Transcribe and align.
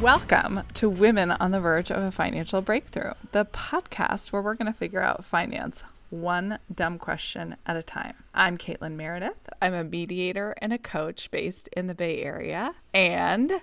Welcome 0.00 0.62
to 0.74 0.88
Women 0.88 1.30
on 1.30 1.50
the 1.50 1.60
Verge 1.60 1.90
of 1.90 2.02
a 2.02 2.10
Financial 2.10 2.62
Breakthrough, 2.62 3.12
the 3.32 3.44
podcast 3.44 4.32
where 4.32 4.40
we're 4.40 4.54
going 4.54 4.72
to 4.72 4.78
figure 4.78 5.02
out 5.02 5.26
finance 5.26 5.84
one 6.08 6.58
dumb 6.74 6.96
question 6.98 7.56
at 7.66 7.76
a 7.76 7.82
time. 7.82 8.14
I'm 8.32 8.56
Caitlin 8.56 8.94
Meredith. 8.94 9.50
I'm 9.60 9.74
a 9.74 9.84
mediator 9.84 10.54
and 10.62 10.72
a 10.72 10.78
coach 10.78 11.30
based 11.30 11.68
in 11.76 11.86
the 11.86 11.94
Bay 11.94 12.22
Area. 12.22 12.76
And 12.94 13.60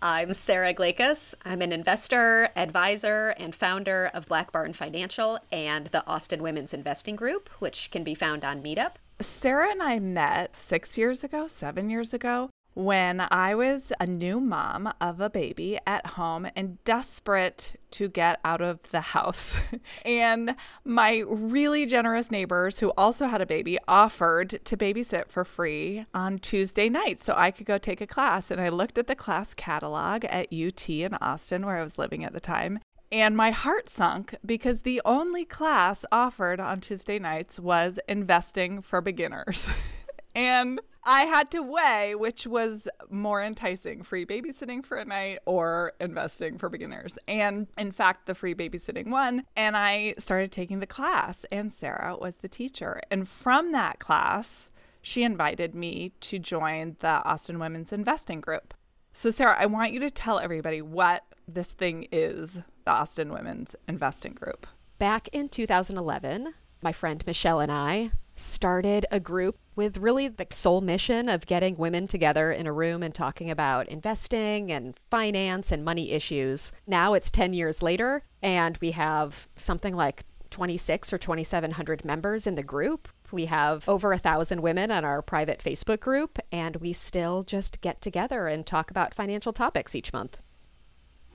I'm 0.00 0.32
Sara 0.32 0.72
Glakas. 0.72 1.34
I'm 1.44 1.60
an 1.60 1.72
investor, 1.72 2.50
advisor, 2.54 3.34
and 3.36 3.52
founder 3.52 4.12
of 4.14 4.28
Black 4.28 4.52
Barn 4.52 4.72
Financial 4.74 5.40
and 5.50 5.86
the 5.86 6.06
Austin 6.06 6.40
Women's 6.40 6.72
Investing 6.72 7.16
Group, 7.16 7.48
which 7.58 7.90
can 7.90 8.04
be 8.04 8.14
found 8.14 8.44
on 8.44 8.62
Meetup. 8.62 8.92
Sara 9.18 9.72
and 9.72 9.82
I 9.82 9.98
met 9.98 10.56
six 10.56 10.96
years 10.96 11.24
ago, 11.24 11.48
seven 11.48 11.90
years 11.90 12.14
ago, 12.14 12.48
when 12.74 13.26
I 13.30 13.54
was 13.54 13.92
a 13.98 14.06
new 14.06 14.40
mom 14.40 14.92
of 15.00 15.20
a 15.20 15.28
baby 15.28 15.78
at 15.86 16.06
home 16.06 16.48
and 16.54 16.82
desperate 16.84 17.74
to 17.92 18.08
get 18.08 18.38
out 18.44 18.60
of 18.60 18.82
the 18.90 19.00
house. 19.00 19.58
and 20.04 20.54
my 20.84 21.24
really 21.26 21.86
generous 21.86 22.30
neighbors, 22.30 22.78
who 22.78 22.90
also 22.96 23.26
had 23.26 23.40
a 23.40 23.46
baby, 23.46 23.78
offered 23.88 24.60
to 24.64 24.76
babysit 24.76 25.28
for 25.28 25.44
free 25.44 26.06
on 26.14 26.38
Tuesday 26.38 26.88
nights 26.88 27.24
so 27.24 27.34
I 27.36 27.50
could 27.50 27.66
go 27.66 27.78
take 27.78 28.00
a 28.00 28.06
class. 28.06 28.50
And 28.50 28.60
I 28.60 28.68
looked 28.68 28.98
at 28.98 29.08
the 29.08 29.16
class 29.16 29.54
catalog 29.54 30.24
at 30.26 30.52
UT 30.52 30.88
in 30.88 31.14
Austin, 31.14 31.66
where 31.66 31.76
I 31.76 31.82
was 31.82 31.98
living 31.98 32.24
at 32.24 32.32
the 32.32 32.40
time. 32.40 32.78
And 33.12 33.36
my 33.36 33.50
heart 33.50 33.88
sunk 33.88 34.36
because 34.46 34.80
the 34.80 35.02
only 35.04 35.44
class 35.44 36.04
offered 36.12 36.60
on 36.60 36.80
Tuesday 36.80 37.18
nights 37.18 37.58
was 37.58 37.98
investing 38.08 38.82
for 38.82 39.00
beginners. 39.00 39.68
and 40.34 40.80
I 41.04 41.22
had 41.22 41.50
to 41.52 41.62
weigh 41.62 42.14
which 42.14 42.46
was 42.46 42.88
more 43.08 43.42
enticing 43.42 44.02
free 44.02 44.26
babysitting 44.26 44.84
for 44.84 44.98
a 44.98 45.04
night 45.04 45.38
or 45.46 45.92
investing 46.00 46.58
for 46.58 46.68
beginners. 46.68 47.16
And 47.26 47.68
in 47.78 47.92
fact, 47.92 48.26
the 48.26 48.34
free 48.34 48.54
babysitting 48.54 49.08
one. 49.08 49.44
And 49.56 49.76
I 49.76 50.14
started 50.18 50.52
taking 50.52 50.80
the 50.80 50.86
class, 50.86 51.44
and 51.50 51.72
Sara 51.72 52.16
was 52.20 52.36
the 52.36 52.48
teacher. 52.48 53.00
And 53.10 53.28
from 53.28 53.72
that 53.72 53.98
class, 53.98 54.70
she 55.02 55.22
invited 55.22 55.74
me 55.74 56.12
to 56.20 56.38
join 56.38 56.96
the 57.00 57.24
Austin 57.24 57.58
Women's 57.58 57.92
Investing 57.92 58.40
Group. 58.40 58.74
So, 59.12 59.30
Sara, 59.30 59.56
I 59.58 59.66
want 59.66 59.92
you 59.92 60.00
to 60.00 60.10
tell 60.10 60.38
everybody 60.38 60.82
what 60.82 61.24
this 61.48 61.72
thing 61.72 62.06
is 62.12 62.60
the 62.84 62.90
Austin 62.90 63.32
Women's 63.32 63.74
Investing 63.88 64.34
Group. 64.34 64.66
Back 64.98 65.28
in 65.32 65.48
2011, 65.48 66.54
my 66.82 66.92
friend 66.92 67.24
Michelle 67.26 67.60
and 67.60 67.72
I 67.72 68.12
started 68.36 69.06
a 69.10 69.20
group 69.20 69.58
with 69.80 69.96
really 69.96 70.28
the 70.28 70.46
sole 70.50 70.82
mission 70.82 71.26
of 71.26 71.46
getting 71.46 71.74
women 71.74 72.06
together 72.06 72.52
in 72.52 72.66
a 72.66 72.72
room 72.72 73.02
and 73.02 73.14
talking 73.14 73.50
about 73.50 73.88
investing 73.88 74.70
and 74.70 74.94
finance 75.10 75.72
and 75.72 75.82
money 75.82 76.10
issues. 76.10 76.70
Now 76.86 77.14
it's 77.14 77.30
10 77.30 77.54
years 77.54 77.80
later, 77.80 78.22
and 78.42 78.76
we 78.82 78.90
have 78.90 79.48
something 79.56 79.96
like 79.96 80.24
26 80.50 81.14
or 81.14 81.16
2700 81.16 82.04
members 82.04 82.46
in 82.46 82.56
the 82.56 82.62
group. 82.62 83.08
We 83.32 83.46
have 83.46 83.88
over 83.88 84.12
a 84.12 84.18
thousand 84.18 84.60
women 84.60 84.90
on 84.90 85.02
our 85.02 85.22
private 85.22 85.60
Facebook 85.64 86.00
group, 86.00 86.38
and 86.52 86.76
we 86.76 86.92
still 86.92 87.42
just 87.42 87.80
get 87.80 88.02
together 88.02 88.48
and 88.48 88.66
talk 88.66 88.90
about 88.90 89.14
financial 89.14 89.54
topics 89.54 89.94
each 89.94 90.12
month. 90.12 90.36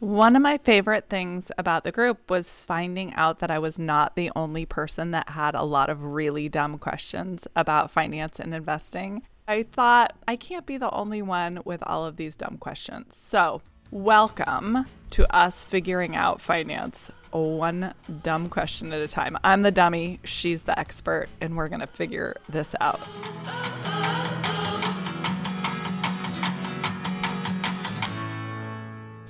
One 0.06 0.36
of 0.36 0.44
my 0.44 0.60
favorite 0.60 1.10
things 1.10 1.52
about 1.58 1.84
the 1.84 1.92
group 1.92 2.30
was 2.30 2.64
finding 2.64 3.12
out 3.16 3.40
that 3.40 3.50
I 3.50 3.58
was 3.58 3.80
not 3.80 4.16
the 4.16 4.32
only 4.36 4.64
person 4.64 5.10
that 5.12 5.30
had 5.30 5.56
a 5.56 5.64
lot 5.64 5.90
of 5.90 6.04
really 6.04 6.48
dumb 6.48 6.78
questions 6.78 7.48
about 7.56 7.90
finance 7.90 8.40
and 8.40 8.54
investing. 8.54 9.24
I 9.48 9.64
thought 9.64 10.16
I 10.28 10.36
can't 10.36 10.68
be 10.68 10.78
the 10.78 10.92
only 10.92 11.24
one 11.24 11.60
with 11.66 11.82
all 11.88 12.06
of 12.06 12.18
these 12.18 12.36
dumb 12.36 12.58
questions. 12.60 13.16
So, 13.16 13.64
welcome 13.90 14.86
to 15.10 15.36
us 15.36 15.64
figuring 15.64 16.16
out 16.16 16.40
finance 16.40 17.10
one 17.32 17.96
dumb 18.22 18.48
question 18.50 18.94
at 18.94 19.02
a 19.02 19.08
time. 19.08 19.40
I'm 19.44 19.64
the 19.64 19.72
dummy, 19.72 20.20
she's 20.24 20.62
the 20.62 20.78
expert, 20.78 21.30
and 21.42 21.58
we're 21.58 21.68
to 21.82 21.88
figure 21.88 22.36
this 22.48 22.76
out. 22.80 23.02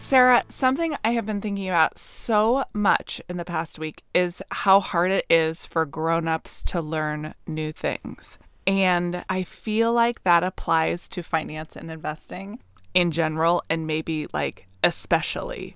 Sara, 0.05 0.43
something 0.49 0.95
I 1.03 1.13
have 1.13 1.25
been 1.25 1.41
thinking 1.41 1.67
about 1.67 1.97
so 1.97 2.65
much 2.75 3.19
in 3.27 3.37
the 3.37 3.43
past 3.43 3.79
week 3.79 4.03
is 4.13 4.39
how 4.51 4.79
hard 4.79 5.09
it 5.09 5.25
is 5.31 5.65
for 5.65 5.83
grown-ups 5.83 6.61
to 6.67 6.79
learn 6.79 7.33
new 7.47 7.71
things. 7.71 8.37
And 8.67 9.25
I 9.29 9.41
feel 9.41 9.91
like 9.93 10.23
that 10.23 10.43
applies 10.43 11.07
to 11.07 11.23
finance 11.23 11.75
and 11.75 11.89
investing 11.89 12.59
in 12.93 13.09
general 13.09 13.63
and 13.67 13.87
maybe 13.87 14.27
like 14.31 14.67
especially. 14.83 15.75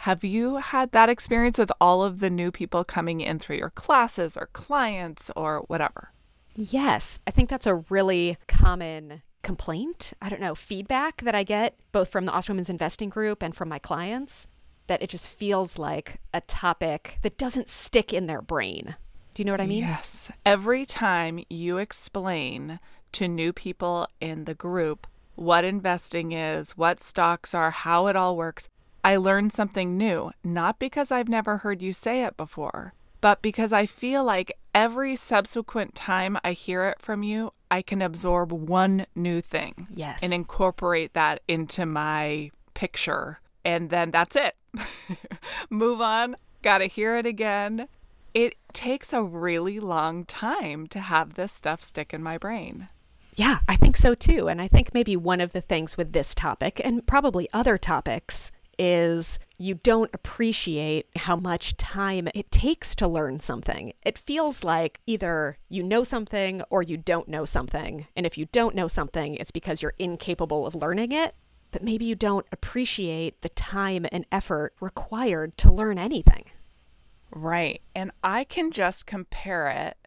Have 0.00 0.24
you 0.24 0.56
had 0.56 0.92
that 0.92 1.08
experience 1.08 1.56
with 1.56 1.72
all 1.80 2.02
of 2.02 2.20
the 2.20 2.28
new 2.28 2.50
people 2.50 2.84
coming 2.84 3.22
in 3.22 3.38
through 3.38 3.56
your 3.56 3.70
classes 3.70 4.36
or 4.36 4.50
clients 4.52 5.30
or 5.34 5.60
whatever? 5.68 6.12
Yes, 6.54 7.18
I 7.26 7.30
think 7.30 7.48
that's 7.48 7.66
a 7.66 7.82
really 7.88 8.36
common 8.46 9.22
complaint, 9.42 10.12
I 10.20 10.28
don't 10.28 10.40
know, 10.40 10.54
feedback 10.54 11.22
that 11.22 11.34
I 11.34 11.42
get 11.42 11.76
both 11.92 12.08
from 12.08 12.26
the 12.26 12.32
Austin 12.32 12.54
Women's 12.54 12.70
Investing 12.70 13.08
Group 13.08 13.42
and 13.42 13.54
from 13.54 13.68
my 13.68 13.78
clients 13.78 14.46
that 14.86 15.02
it 15.02 15.08
just 15.08 15.28
feels 15.28 15.78
like 15.78 16.20
a 16.34 16.40
topic 16.40 17.18
that 17.22 17.38
doesn't 17.38 17.68
stick 17.68 18.12
in 18.12 18.26
their 18.26 18.42
brain. 18.42 18.96
Do 19.34 19.40
you 19.40 19.44
know 19.44 19.52
what 19.52 19.60
I 19.60 19.66
mean? 19.66 19.84
Yes. 19.84 20.30
Every 20.44 20.84
time 20.84 21.44
you 21.48 21.78
explain 21.78 22.80
to 23.12 23.28
new 23.28 23.52
people 23.52 24.08
in 24.20 24.44
the 24.44 24.54
group 24.54 25.06
what 25.36 25.64
investing 25.64 26.32
is, 26.32 26.76
what 26.76 27.00
stocks 27.00 27.54
are, 27.54 27.70
how 27.70 28.08
it 28.08 28.16
all 28.16 28.36
works, 28.36 28.68
I 29.02 29.16
learn 29.16 29.50
something 29.50 29.96
new, 29.96 30.32
not 30.44 30.78
because 30.78 31.10
I've 31.10 31.28
never 31.28 31.58
heard 31.58 31.80
you 31.80 31.92
say 31.92 32.24
it 32.24 32.36
before, 32.36 32.92
but 33.20 33.42
because 33.42 33.72
I 33.72 33.86
feel 33.86 34.24
like 34.24 34.52
every 34.74 35.16
subsequent 35.16 35.94
time 35.94 36.38
I 36.42 36.52
hear 36.52 36.86
it 36.86 37.00
from 37.00 37.22
you, 37.22 37.52
I 37.70 37.82
can 37.82 38.02
absorb 38.02 38.52
one 38.52 39.06
new 39.14 39.40
thing. 39.40 39.88
Yes. 39.94 40.22
And 40.22 40.32
incorporate 40.32 41.14
that 41.14 41.42
into 41.46 41.86
my 41.86 42.50
picture. 42.74 43.40
And 43.64 43.90
then 43.90 44.10
that's 44.10 44.36
it. 44.36 44.56
Move 45.70 46.00
on. 46.00 46.36
Got 46.62 46.78
to 46.78 46.86
hear 46.86 47.16
it 47.16 47.26
again. 47.26 47.88
It 48.32 48.54
takes 48.72 49.12
a 49.12 49.22
really 49.22 49.80
long 49.80 50.24
time 50.24 50.86
to 50.88 51.00
have 51.00 51.34
this 51.34 51.52
stuff 51.52 51.82
stick 51.82 52.14
in 52.14 52.22
my 52.22 52.38
brain. 52.38 52.88
Yeah, 53.34 53.58
I 53.68 53.76
think 53.76 53.96
so 53.96 54.14
too. 54.14 54.48
And 54.48 54.60
I 54.60 54.68
think 54.68 54.92
maybe 54.92 55.16
one 55.16 55.40
of 55.40 55.52
the 55.52 55.60
things 55.60 55.96
with 55.96 56.12
this 56.12 56.34
topic 56.34 56.80
and 56.84 57.06
probably 57.06 57.48
other 57.52 57.78
topics 57.78 58.52
is 58.82 59.38
you 59.58 59.74
don't 59.74 60.08
appreciate 60.14 61.06
how 61.14 61.36
much 61.36 61.76
time 61.76 62.28
it 62.34 62.50
takes 62.50 62.94
to 62.94 63.06
learn 63.06 63.38
something. 63.38 63.92
It 64.06 64.16
feels 64.16 64.64
like 64.64 65.00
either 65.06 65.58
you 65.68 65.82
know 65.82 66.02
something 66.02 66.62
or 66.70 66.82
you 66.82 66.96
don't 66.96 67.28
know 67.28 67.44
something. 67.44 68.06
And 68.16 68.24
if 68.24 68.38
you 68.38 68.46
don't 68.52 68.74
know 68.74 68.88
something, 68.88 69.34
it's 69.34 69.50
because 69.50 69.82
you're 69.82 69.92
incapable 69.98 70.66
of 70.66 70.74
learning 70.74 71.12
it. 71.12 71.34
But 71.72 71.82
maybe 71.82 72.06
you 72.06 72.14
don't 72.14 72.46
appreciate 72.52 73.42
the 73.42 73.50
time 73.50 74.06
and 74.10 74.24
effort 74.32 74.72
required 74.80 75.58
to 75.58 75.70
learn 75.70 75.98
anything. 75.98 76.46
Right. 77.30 77.82
And 77.94 78.12
I 78.24 78.44
can 78.44 78.70
just 78.70 79.06
compare 79.06 79.68
it 79.68 79.98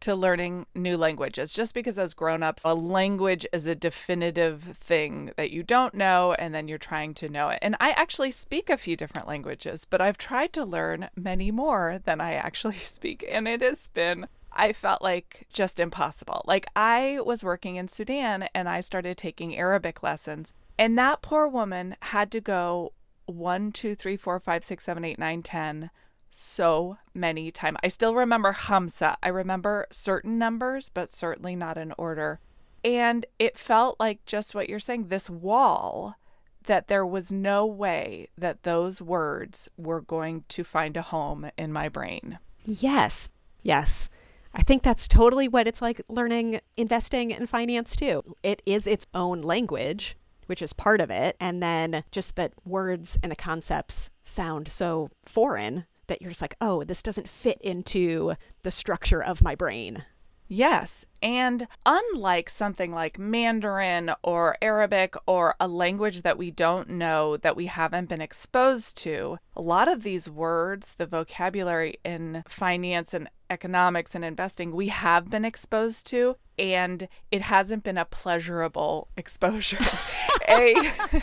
to 0.00 0.14
learning 0.14 0.66
new 0.74 0.96
languages 0.96 1.52
just 1.52 1.74
because 1.74 1.98
as 1.98 2.14
grown-ups 2.14 2.62
a 2.64 2.74
language 2.74 3.46
is 3.52 3.66
a 3.66 3.74
definitive 3.74 4.76
thing 4.80 5.30
that 5.36 5.50
you 5.50 5.62
don't 5.62 5.94
know 5.94 6.34
and 6.34 6.54
then 6.54 6.68
you're 6.68 6.78
trying 6.78 7.14
to 7.14 7.28
know 7.28 7.48
it 7.48 7.58
and 7.62 7.76
i 7.80 7.90
actually 7.90 8.30
speak 8.30 8.70
a 8.70 8.76
few 8.76 8.96
different 8.96 9.28
languages 9.28 9.84
but 9.84 10.00
i've 10.00 10.18
tried 10.18 10.52
to 10.52 10.64
learn 10.64 11.08
many 11.16 11.50
more 11.50 12.00
than 12.04 12.20
i 12.20 12.32
actually 12.34 12.76
speak 12.78 13.24
and 13.28 13.48
it 13.48 13.60
has 13.60 13.88
been 13.88 14.26
I 14.50 14.72
felt 14.72 15.02
like 15.02 15.46
just 15.52 15.78
impossible. 15.78 16.42
Like 16.44 16.66
I 16.74 17.20
was 17.24 17.44
working 17.44 17.76
in 17.76 17.86
Sudan 17.86 18.48
and 18.54 18.68
I 18.68 18.80
started 18.80 19.16
taking 19.16 19.56
Arabic 19.56 20.02
lessons, 20.02 20.52
and 20.76 20.98
that 20.98 21.22
poor 21.22 21.46
woman 21.46 21.96
had 22.00 22.32
to 22.32 22.40
go 22.40 22.92
one, 23.26 23.70
two, 23.72 23.94
three, 23.94 24.16
four, 24.16 24.40
five, 24.40 24.64
six, 24.64 24.84
seven, 24.84 25.04
eight, 25.04 25.18
nine, 25.18 25.42
ten 25.42 25.90
so 26.30 26.98
many 27.14 27.50
times. 27.50 27.78
I 27.82 27.88
still 27.88 28.14
remember 28.14 28.52
Hamza. 28.52 29.16
I 29.22 29.28
remember 29.28 29.86
certain 29.90 30.38
numbers, 30.38 30.90
but 30.92 31.12
certainly 31.12 31.56
not 31.56 31.78
in 31.78 31.92
order. 31.98 32.40
And 32.84 33.26
it 33.38 33.58
felt 33.58 33.98
like 33.98 34.24
just 34.24 34.54
what 34.54 34.68
you're 34.68 34.80
saying 34.80 35.08
this 35.08 35.28
wall 35.28 36.16
that 36.64 36.88
there 36.88 37.06
was 37.06 37.32
no 37.32 37.64
way 37.66 38.28
that 38.36 38.62
those 38.62 39.00
words 39.00 39.68
were 39.76 40.02
going 40.02 40.44
to 40.48 40.62
find 40.62 40.96
a 40.96 41.02
home 41.02 41.50
in 41.56 41.72
my 41.72 41.88
brain. 41.88 42.38
Yes. 42.64 43.28
Yes. 43.62 44.10
I 44.54 44.62
think 44.62 44.82
that's 44.82 45.08
totally 45.08 45.48
what 45.48 45.66
it's 45.66 45.82
like 45.82 46.00
learning 46.08 46.60
investing 46.76 47.32
and 47.32 47.48
finance 47.48 47.96
too. 47.96 48.22
It 48.42 48.60
is 48.66 48.86
its 48.86 49.06
own 49.14 49.40
language, 49.42 50.16
which 50.46 50.62
is 50.62 50.72
part 50.72 51.00
of 51.00 51.10
it. 51.10 51.36
And 51.40 51.62
then 51.62 52.04
just 52.10 52.36
that 52.36 52.52
words 52.64 53.18
and 53.22 53.32
the 53.32 53.36
concepts 53.36 54.10
sound 54.24 54.68
so 54.68 55.10
foreign 55.24 55.86
that 56.08 56.20
you're 56.20 56.30
just 56.30 56.42
like, 56.42 56.56
oh, 56.60 56.84
this 56.84 57.02
doesn't 57.02 57.28
fit 57.28 57.60
into 57.60 58.34
the 58.62 58.70
structure 58.70 59.22
of 59.22 59.42
my 59.42 59.54
brain. 59.54 60.04
Yes. 60.48 61.04
And 61.20 61.68
unlike 61.84 62.48
something 62.48 62.90
like 62.90 63.18
Mandarin 63.18 64.12
or 64.22 64.56
Arabic 64.62 65.14
or 65.26 65.54
a 65.60 65.68
language 65.68 66.22
that 66.22 66.38
we 66.38 66.50
don't 66.50 66.88
know 66.88 67.36
that 67.36 67.54
we 67.54 67.66
haven't 67.66 68.08
been 68.08 68.22
exposed 68.22 68.96
to, 68.98 69.38
a 69.54 69.60
lot 69.60 69.88
of 69.88 70.02
these 70.02 70.30
words, 70.30 70.94
the 70.96 71.06
vocabulary 71.06 71.98
in 72.02 72.42
finance 72.48 73.12
and 73.12 73.28
economics 73.50 74.14
and 74.14 74.24
investing, 74.24 74.72
we 74.72 74.88
have 74.88 75.28
been 75.28 75.44
exposed 75.44 76.06
to, 76.06 76.36
and 76.58 77.08
it 77.30 77.42
hasn't 77.42 77.84
been 77.84 77.98
a 77.98 78.04
pleasurable 78.04 79.08
exposure. 79.16 79.78
a 80.48 80.74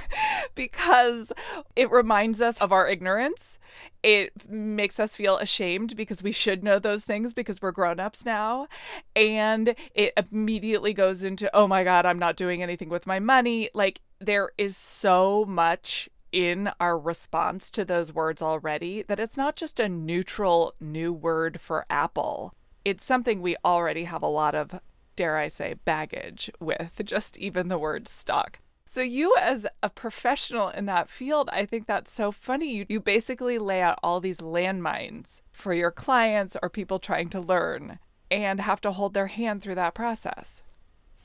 because 0.56 1.32
it 1.76 1.90
reminds 1.92 2.42
us 2.42 2.60
of 2.62 2.72
our 2.72 2.88
ignorance. 2.88 3.60
It 4.04 4.50
makes 4.50 5.00
us 5.00 5.16
feel 5.16 5.38
ashamed 5.38 5.96
because 5.96 6.22
we 6.22 6.32
should 6.32 6.64
know 6.64 6.80
those 6.80 7.04
things 7.04 7.34
because 7.34 7.62
we're 7.62 7.72
grown-ups 7.72 8.26
now. 8.26 8.68
And 9.16 9.76
it 9.94 10.14
immediately 10.32 10.94
goes 10.94 11.24
into, 11.24 11.54
"Oh 11.56 11.68
my 11.68 11.84
god, 11.84 12.06
I'm 12.06 12.20
not 12.20 12.36
doing 12.36 12.62
anything 12.62 12.90
with 12.90 13.08
my 13.08 13.20
money." 13.20 13.70
Like 13.74 14.02
there 14.20 14.52
is 14.58 14.78
so 14.78 15.46
much 15.46 16.10
in 16.32 16.70
our 16.80 16.98
response 17.00 17.72
to 17.72 17.86
those 17.86 18.14
words 18.14 18.42
already 18.42 19.04
that 19.04 19.20
it's 19.20 19.38
not 19.38 19.56
just 19.56 19.80
a 19.80 19.90
neutral 19.90 20.74
new 20.80 21.14
word 21.14 21.60
for 21.60 21.86
Apple. 21.90 22.54
It's 22.84 23.04
something 23.04 23.42
we 23.42 23.56
already 23.64 24.04
have 24.04 24.22
a 24.22 24.28
lot 24.28 24.54
of, 24.54 24.80
dare 25.16 25.38
I 25.38 25.48
say, 25.48 25.76
baggage 25.86 26.50
with, 26.60 27.02
just 27.04 27.38
even 27.38 27.68
the 27.68 27.78
word 27.78 28.08
stock. 28.08 28.60
So, 28.88 29.02
you 29.02 29.36
as 29.42 29.66
a 29.82 29.90
professional 29.90 30.70
in 30.70 30.86
that 30.86 31.10
field, 31.10 31.50
I 31.52 31.66
think 31.66 31.88
that's 31.88 32.12
so 32.12 32.32
funny. 32.32 32.72
You, 32.72 32.86
you 32.88 33.00
basically 33.00 33.58
lay 33.58 33.82
out 33.82 33.98
all 34.04 34.20
these 34.20 34.40
landmines 34.40 35.42
for 35.52 35.74
your 35.74 35.90
clients 35.90 36.56
or 36.62 36.70
people 36.70 37.00
trying 37.00 37.30
to 37.30 37.40
learn 37.40 37.98
and 38.30 38.60
have 38.60 38.82
to 38.82 38.92
hold 38.92 39.16
their 39.16 39.28
hand 39.28 39.64
through 39.64 39.76
that 39.76 39.96
process. 39.96 40.62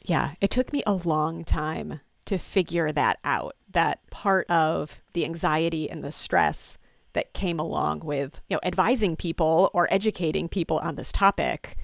Yeah, 0.02 0.34
it 0.40 0.50
took 0.50 0.72
me 0.72 0.82
a 0.86 0.94
long 0.94 1.44
time 1.44 2.00
to 2.24 2.38
figure 2.38 2.92
that 2.92 3.18
out. 3.24 3.56
That 3.70 4.08
part 4.10 4.48
of 4.48 5.02
the 5.12 5.26
anxiety 5.26 5.90
and 5.90 6.02
the 6.02 6.12
stress 6.12 6.78
that 7.12 7.34
came 7.34 7.58
along 7.58 8.00
with, 8.00 8.40
you 8.48 8.56
know, 8.56 8.60
advising 8.62 9.16
people 9.16 9.70
or 9.74 9.92
educating 9.92 10.48
people 10.48 10.78
on 10.78 10.94
this 10.94 11.12
topic 11.12 11.76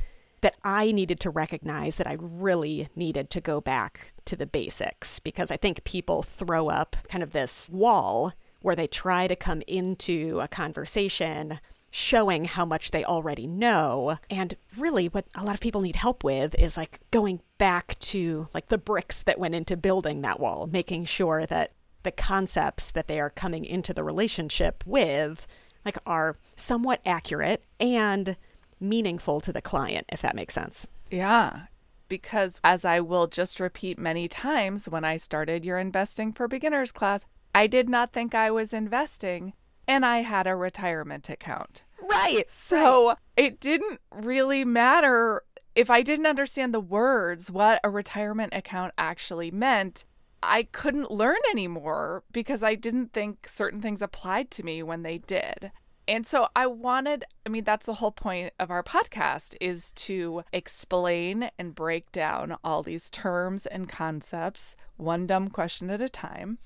that 0.46 0.56
I 0.62 0.92
needed 0.92 1.18
to 1.18 1.30
recognize 1.30 1.96
that 1.96 2.06
I 2.06 2.18
really 2.20 2.88
needed 2.94 3.30
to 3.30 3.40
go 3.40 3.60
back 3.60 4.12
to 4.26 4.36
the 4.36 4.46
basics 4.46 5.18
because 5.18 5.50
I 5.50 5.56
think 5.56 5.82
people 5.82 6.22
throw 6.22 6.68
up 6.68 6.94
kind 7.08 7.24
of 7.24 7.32
this 7.32 7.68
wall 7.68 8.32
where 8.60 8.76
they 8.76 8.86
try 8.86 9.26
to 9.26 9.34
come 9.34 9.60
into 9.66 10.38
a 10.38 10.46
conversation 10.46 11.58
showing 11.90 12.44
how 12.44 12.64
much 12.64 12.92
they 12.92 13.04
already 13.04 13.48
know. 13.48 14.18
And 14.30 14.54
really, 14.76 15.08
what 15.08 15.26
a 15.34 15.42
lot 15.42 15.56
of 15.56 15.60
people 15.60 15.80
need 15.80 15.96
help 15.96 16.22
with 16.22 16.56
is 16.60 16.76
like 16.76 17.00
going 17.10 17.40
back 17.58 17.98
to 17.98 18.46
like 18.54 18.68
the 18.68 18.78
bricks 18.78 19.24
that 19.24 19.40
went 19.40 19.56
into 19.56 19.76
building 19.76 20.20
that 20.20 20.38
wall, 20.38 20.68
making 20.68 21.06
sure 21.06 21.44
that 21.46 21.72
the 22.04 22.12
concepts 22.12 22.92
that 22.92 23.08
they 23.08 23.18
are 23.18 23.30
coming 23.30 23.64
into 23.64 23.92
the 23.92 24.04
relationship 24.04 24.84
with 24.86 25.48
like 25.84 25.98
are 26.06 26.36
somewhat 26.54 27.00
accurate 27.04 27.64
and 27.80 28.36
meaningful 28.80 29.40
to 29.40 29.52
the 29.52 29.62
client 29.62 30.06
if 30.10 30.22
that 30.22 30.36
makes 30.36 30.54
sense. 30.54 30.88
Yeah. 31.10 31.62
Because 32.08 32.60
as 32.62 32.84
I 32.84 33.00
will 33.00 33.26
just 33.26 33.58
repeat 33.58 33.98
many 33.98 34.28
times 34.28 34.88
when 34.88 35.04
I 35.04 35.16
started 35.16 35.64
your 35.64 35.78
investing 35.78 36.32
for 36.32 36.46
beginners 36.46 36.92
class, 36.92 37.26
I 37.54 37.66
did 37.66 37.88
not 37.88 38.12
think 38.12 38.34
I 38.34 38.50
was 38.50 38.72
investing 38.72 39.54
and 39.88 40.04
I 40.04 40.18
had 40.18 40.46
a 40.46 40.56
retirement 40.56 41.28
account. 41.28 41.82
Right. 42.02 42.50
So 42.50 43.08
right. 43.08 43.16
it 43.36 43.60
didn't 43.60 44.00
really 44.12 44.64
matter 44.64 45.42
if 45.76 45.90
I 45.90 46.02
didn't 46.02 46.26
understand 46.26 46.72
the 46.72 46.80
words, 46.80 47.50
what 47.50 47.80
a 47.84 47.90
retirement 47.90 48.54
account 48.54 48.94
actually 48.96 49.50
meant. 49.50 50.06
I 50.42 50.64
couldn't 50.64 51.10
learn 51.10 51.36
anymore 51.50 52.24
because 52.32 52.62
I 52.62 52.74
didn't 52.74 53.12
think 53.12 53.48
certain 53.52 53.82
things 53.82 54.00
applied 54.00 54.50
to 54.52 54.62
me 54.62 54.82
when 54.82 55.02
they 55.02 55.18
did. 55.18 55.70
And 56.08 56.26
so 56.26 56.48
I 56.54 56.66
wanted, 56.66 57.24
I 57.44 57.48
mean, 57.48 57.64
that's 57.64 57.86
the 57.86 57.94
whole 57.94 58.12
point 58.12 58.52
of 58.60 58.70
our 58.70 58.82
podcast 58.82 59.56
is 59.60 59.90
to 59.92 60.44
explain 60.52 61.50
and 61.58 61.74
break 61.74 62.12
down 62.12 62.56
all 62.62 62.82
these 62.82 63.10
terms 63.10 63.66
and 63.66 63.88
concepts, 63.88 64.76
one 64.96 65.26
dumb 65.26 65.48
question 65.48 65.90
at 65.90 66.00
a 66.00 66.08
time. 66.08 66.58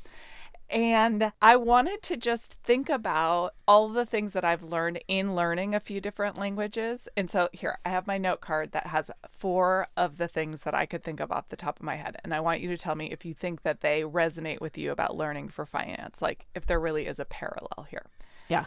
And 0.69 1.33
I 1.43 1.57
wanted 1.57 2.01
to 2.05 2.17
just 2.17 2.55
think 2.63 2.89
about 2.89 3.55
all 3.67 3.89
the 3.89 4.07
things 4.07 4.35
that 4.35 4.45
I've 4.45 4.63
learned 4.63 5.01
in 5.09 5.35
learning 5.35 5.75
a 5.75 5.81
few 5.81 6.01
different 6.01 6.39
languages. 6.39 7.09
And 7.17 7.29
so 7.29 7.49
here, 7.53 7.79
I 7.85 7.89
have 7.89 8.07
my 8.07 8.19
note 8.19 8.41
card 8.41 8.71
that 8.71 8.87
has 8.87 9.11
four 9.29 9.89
of 9.97 10.17
the 10.17 10.29
things 10.29 10.63
that 10.63 10.75
I 10.75 10.87
could 10.87 11.03
think 11.03 11.19
of 11.19 11.33
off 11.33 11.49
the 11.49 11.57
top 11.57 11.81
of 11.81 11.85
my 11.85 11.97
head. 11.97 12.19
And 12.23 12.33
I 12.33 12.39
want 12.39 12.61
you 12.61 12.69
to 12.69 12.77
tell 12.77 12.95
me 12.95 13.11
if 13.11 13.25
you 13.25 13.35
think 13.35 13.63
that 13.63 13.81
they 13.81 14.03
resonate 14.03 14.61
with 14.61 14.79
you 14.79 14.93
about 14.93 15.17
learning 15.17 15.49
for 15.49 15.67
finance, 15.67 16.23
like 16.23 16.47
if 16.55 16.67
there 16.67 16.79
really 16.79 17.07
is 17.07 17.19
a 17.19 17.25
parallel 17.25 17.89
here. 17.91 18.07
Yeah. 18.49 18.67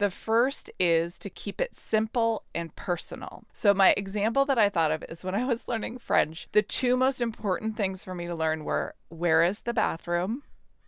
The 0.00 0.10
first 0.10 0.70
is 0.80 1.18
to 1.20 1.30
keep 1.30 1.60
it 1.60 1.76
simple 1.76 2.42
and 2.54 2.74
personal. 2.74 3.44
So, 3.52 3.72
my 3.72 3.94
example 3.96 4.44
that 4.46 4.58
I 4.58 4.68
thought 4.68 4.90
of 4.90 5.04
is 5.08 5.24
when 5.24 5.34
I 5.34 5.44
was 5.44 5.68
learning 5.68 5.98
French, 5.98 6.48
the 6.52 6.62
two 6.62 6.96
most 6.96 7.20
important 7.20 7.76
things 7.76 8.02
for 8.02 8.14
me 8.14 8.26
to 8.26 8.34
learn 8.34 8.64
were 8.64 8.94
where 9.08 9.42
is 9.42 9.60
the 9.60 9.74
bathroom? 9.74 10.42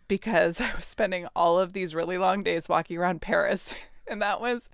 because 0.07 0.61
I 0.61 0.71
was 0.75 0.85
spending 0.85 1.27
all 1.35 1.59
of 1.59 1.73
these 1.73 1.95
really 1.95 2.17
long 2.17 2.43
days 2.43 2.69
walking 2.69 2.97
around 2.97 3.21
Paris. 3.21 3.73
And 4.05 4.21
that 4.21 4.41
was 4.41 4.69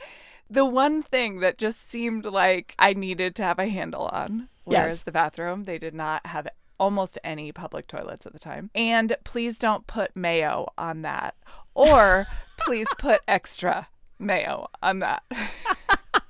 the 0.50 0.66
one 0.66 1.04
thing 1.04 1.42
that 1.42 1.60
just 1.60 1.88
seemed 1.88 2.26
like 2.26 2.74
I 2.80 2.94
needed 2.94 3.36
to 3.36 3.44
have 3.44 3.60
a 3.60 3.68
handle 3.68 4.08
on. 4.08 4.50
Whereas 4.64 4.96
yes. 4.96 5.04
the 5.04 5.12
bathroom, 5.12 5.66
they 5.66 5.78
did 5.78 5.94
not 5.94 6.26
have 6.26 6.48
almost 6.80 7.20
any 7.24 7.52
public 7.52 7.86
toilets 7.86 8.26
at 8.26 8.34
the 8.34 8.40
time. 8.40 8.72
And 8.74 9.16
please 9.24 9.60
don't 9.60 9.86
put 9.86 10.16
mayo 10.16 10.74
on 10.80 11.04
that. 11.04 11.36
Or 11.76 12.26
please 12.58 12.88
put 12.98 13.22
extra 13.28 13.88
mayo 14.20 14.68
on 14.84 15.00
that. 15.00 15.24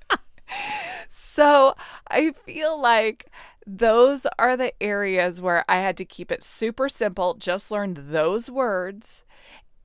so 1.10 1.76
I 2.10 2.32
feel 2.46 2.80
like 2.80 3.28
those 3.66 4.26
are 4.38 4.58
the 4.58 4.74
areas 4.82 5.42
where 5.42 5.64
I 5.70 5.78
had 5.78 5.98
to 5.98 6.06
keep 6.06 6.32
it 6.32 6.44
super 6.44 6.90
simple, 6.90 7.36
just 7.36 7.72
learned 7.72 7.98
those 7.98 8.50
words, 8.50 9.24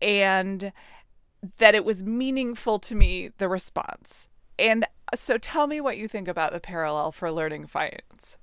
and 0.00 0.72
that 1.58 1.74
it 1.74 1.84
was 1.84 2.02
meaningful 2.02 2.78
to 2.80 2.94
me, 2.94 3.30
the 3.38 3.48
response. 3.48 4.28
And 4.58 4.84
uh, 4.84 5.16
so 5.16 5.38
tell 5.38 5.66
me 5.66 5.80
what 5.80 5.98
you 5.98 6.08
think 6.08 6.28
about 6.28 6.52
the 6.52 6.60
parallel 6.60 7.12
for 7.12 7.30
learning 7.30 7.66
finance. 7.66 8.38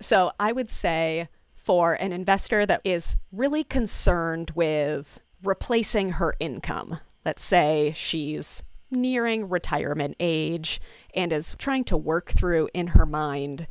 So 0.00 0.32
I 0.38 0.52
would 0.52 0.70
say 0.70 1.28
for 1.54 1.94
an 1.94 2.12
investor 2.12 2.66
that 2.66 2.82
is 2.84 3.16
really 3.32 3.64
concerned 3.64 4.52
with 4.54 5.22
replacing 5.42 6.10
her 6.10 6.34
income, 6.38 7.00
let's 7.24 7.44
say 7.44 7.92
she's 7.96 8.62
nearing 8.90 9.48
retirement 9.48 10.16
age 10.20 10.80
and 11.14 11.32
is 11.32 11.54
trying 11.58 11.84
to 11.84 11.96
work 11.96 12.30
through 12.30 12.68
in 12.74 12.88
her 12.88 13.06
mind 13.06 13.66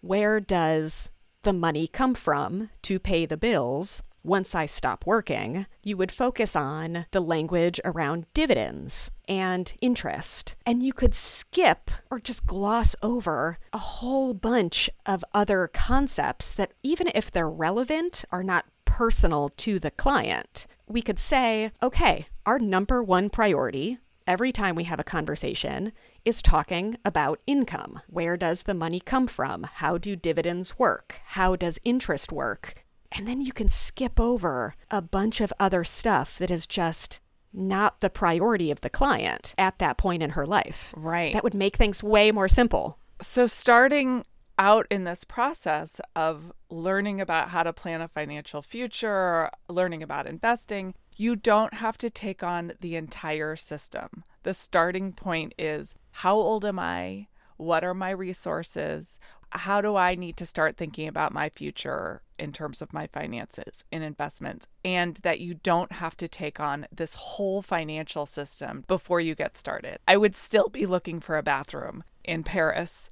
where 0.00 0.40
does 0.40 1.10
the 1.42 1.52
money 1.52 1.86
come 1.86 2.14
from 2.14 2.70
to 2.82 2.98
pay 2.98 3.26
the 3.26 3.36
bills 3.36 4.02
once 4.24 4.54
I 4.54 4.66
stop 4.66 5.06
working, 5.06 5.66
you 5.82 5.96
would 5.96 6.12
focus 6.12 6.54
on 6.54 7.06
the 7.12 7.20
language 7.20 7.80
around 7.84 8.26
dividends 8.34 9.10
and 9.26 9.72
interest. 9.80 10.56
And 10.66 10.82
you 10.82 10.92
could 10.92 11.14
skip 11.14 11.90
or 12.10 12.18
just 12.18 12.46
gloss 12.46 12.94
over 13.02 13.58
a 13.72 13.78
whole 13.78 14.34
bunch 14.34 14.90
of 15.06 15.24
other 15.32 15.68
concepts 15.68 16.52
that, 16.54 16.72
even 16.82 17.10
if 17.14 17.30
they're 17.30 17.48
relevant, 17.48 18.24
are 18.30 18.42
not 18.42 18.66
personal 18.84 19.50
to 19.56 19.78
the 19.78 19.90
client. 19.90 20.66
We 20.86 21.02
could 21.02 21.18
say, 21.18 21.70
okay, 21.82 22.26
our 22.44 22.58
number 22.58 23.02
one 23.02 23.30
priority 23.30 23.98
every 24.28 24.52
time 24.52 24.76
we 24.76 24.84
have 24.84 25.00
a 25.00 25.04
conversation 25.04 25.90
is 26.24 26.42
talking 26.42 26.98
about 27.02 27.40
income. 27.46 28.00
Where 28.08 28.36
does 28.36 28.64
the 28.64 28.74
money 28.74 29.00
come 29.00 29.26
from? 29.26 29.62
How 29.64 29.96
do 29.96 30.14
dividends 30.14 30.78
work? 30.78 31.20
How 31.24 31.56
does 31.56 31.80
interest 31.82 32.30
work? 32.30 32.84
And 33.10 33.26
then 33.26 33.40
you 33.40 33.52
can 33.54 33.68
skip 33.68 34.20
over 34.20 34.74
a 34.90 35.00
bunch 35.00 35.40
of 35.40 35.52
other 35.58 35.82
stuff 35.82 36.36
that 36.38 36.50
is 36.50 36.66
just 36.66 37.22
not 37.54 38.00
the 38.00 38.10
priority 38.10 38.70
of 38.70 38.82
the 38.82 38.90
client 38.90 39.54
at 39.56 39.78
that 39.78 39.96
point 39.96 40.22
in 40.22 40.30
her 40.30 40.44
life. 40.44 40.92
Right. 40.94 41.32
That 41.32 41.42
would 41.42 41.54
make 41.54 41.76
things 41.76 42.04
way 42.04 42.30
more 42.30 42.48
simple. 42.48 42.98
So, 43.22 43.46
starting 43.46 44.26
out 44.58 44.86
in 44.90 45.04
this 45.04 45.24
process 45.24 46.00
of 46.14 46.52
learning 46.68 47.20
about 47.20 47.48
how 47.48 47.62
to 47.62 47.72
plan 47.72 48.02
a 48.02 48.08
financial 48.08 48.60
future, 48.60 49.50
learning 49.68 50.02
about 50.02 50.26
investing, 50.26 50.94
you 51.18 51.34
don't 51.34 51.74
have 51.74 51.98
to 51.98 52.08
take 52.08 52.42
on 52.44 52.72
the 52.80 52.94
entire 52.94 53.56
system. 53.56 54.22
The 54.44 54.54
starting 54.54 55.12
point 55.12 55.52
is 55.58 55.96
how 56.12 56.36
old 56.36 56.64
am 56.64 56.78
I? 56.78 57.26
What 57.56 57.82
are 57.82 57.92
my 57.92 58.10
resources? 58.10 59.18
How 59.50 59.80
do 59.80 59.96
I 59.96 60.14
need 60.14 60.36
to 60.36 60.46
start 60.46 60.76
thinking 60.76 61.08
about 61.08 61.32
my 61.32 61.48
future 61.48 62.22
in 62.38 62.52
terms 62.52 62.80
of 62.80 62.92
my 62.92 63.08
finances 63.08 63.82
and 63.90 64.04
investments? 64.04 64.68
And 64.84 65.16
that 65.22 65.40
you 65.40 65.54
don't 65.54 65.90
have 65.90 66.16
to 66.18 66.28
take 66.28 66.60
on 66.60 66.86
this 66.94 67.14
whole 67.14 67.62
financial 67.62 68.24
system 68.24 68.84
before 68.86 69.20
you 69.20 69.34
get 69.34 69.58
started. 69.58 69.98
I 70.06 70.16
would 70.16 70.36
still 70.36 70.68
be 70.68 70.86
looking 70.86 71.18
for 71.18 71.36
a 71.36 71.42
bathroom 71.42 72.04
in 72.22 72.44
Paris 72.44 73.10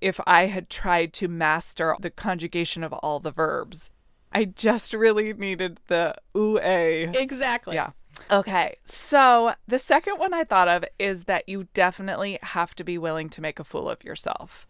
if 0.00 0.20
I 0.26 0.46
had 0.46 0.68
tried 0.68 1.12
to 1.14 1.28
master 1.28 1.94
the 2.00 2.10
conjugation 2.10 2.82
of 2.82 2.92
all 2.94 3.20
the 3.20 3.30
verbs. 3.30 3.92
I 4.34 4.46
just 4.46 4.92
really 4.92 5.32
needed 5.32 5.80
the 5.86 6.14
ooh 6.36 6.58
a. 6.58 7.04
Exactly. 7.14 7.76
Yeah. 7.76 7.90
Okay. 8.30 8.76
So 8.84 9.54
the 9.66 9.78
second 9.78 10.18
one 10.18 10.34
I 10.34 10.44
thought 10.44 10.68
of 10.68 10.84
is 10.98 11.24
that 11.24 11.48
you 11.48 11.68
definitely 11.72 12.38
have 12.42 12.74
to 12.76 12.84
be 12.84 12.98
willing 12.98 13.28
to 13.30 13.40
make 13.40 13.58
a 13.60 13.64
fool 13.64 13.88
of 13.88 14.02
yourself. 14.04 14.66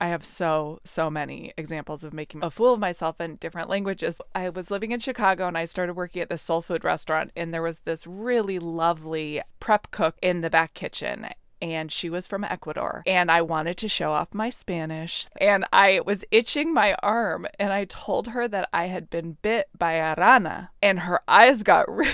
I 0.00 0.08
have 0.08 0.24
so, 0.24 0.78
so 0.84 1.10
many 1.10 1.52
examples 1.56 2.04
of 2.04 2.12
making 2.12 2.44
a 2.44 2.50
fool 2.52 2.74
of 2.74 2.80
myself 2.80 3.20
in 3.20 3.34
different 3.36 3.68
languages. 3.68 4.20
I 4.32 4.48
was 4.48 4.70
living 4.70 4.92
in 4.92 5.00
Chicago 5.00 5.48
and 5.48 5.58
I 5.58 5.64
started 5.64 5.94
working 5.94 6.22
at 6.22 6.28
this 6.28 6.42
soul 6.42 6.62
food 6.62 6.84
restaurant, 6.84 7.32
and 7.34 7.52
there 7.52 7.62
was 7.62 7.80
this 7.80 8.06
really 8.06 8.60
lovely 8.60 9.42
prep 9.58 9.90
cook 9.90 10.16
in 10.22 10.40
the 10.40 10.50
back 10.50 10.74
kitchen 10.74 11.26
and 11.60 11.90
she 11.90 12.10
was 12.10 12.26
from 12.26 12.44
Ecuador. 12.44 13.02
And 13.06 13.30
I 13.30 13.42
wanted 13.42 13.76
to 13.78 13.88
show 13.88 14.12
off 14.12 14.34
my 14.34 14.50
Spanish. 14.50 15.26
And 15.40 15.64
I 15.72 16.00
was 16.04 16.24
itching 16.30 16.72
my 16.72 16.94
arm 17.02 17.46
and 17.58 17.72
I 17.72 17.84
told 17.84 18.28
her 18.28 18.48
that 18.48 18.68
I 18.72 18.86
had 18.86 19.10
been 19.10 19.38
bit 19.42 19.68
by 19.76 19.94
a 19.94 20.14
rana. 20.16 20.70
And 20.82 21.00
her 21.00 21.20
eyes 21.28 21.62
got 21.62 21.90
re- 21.94 22.08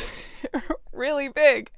really 0.93 1.29
big. 1.29 1.71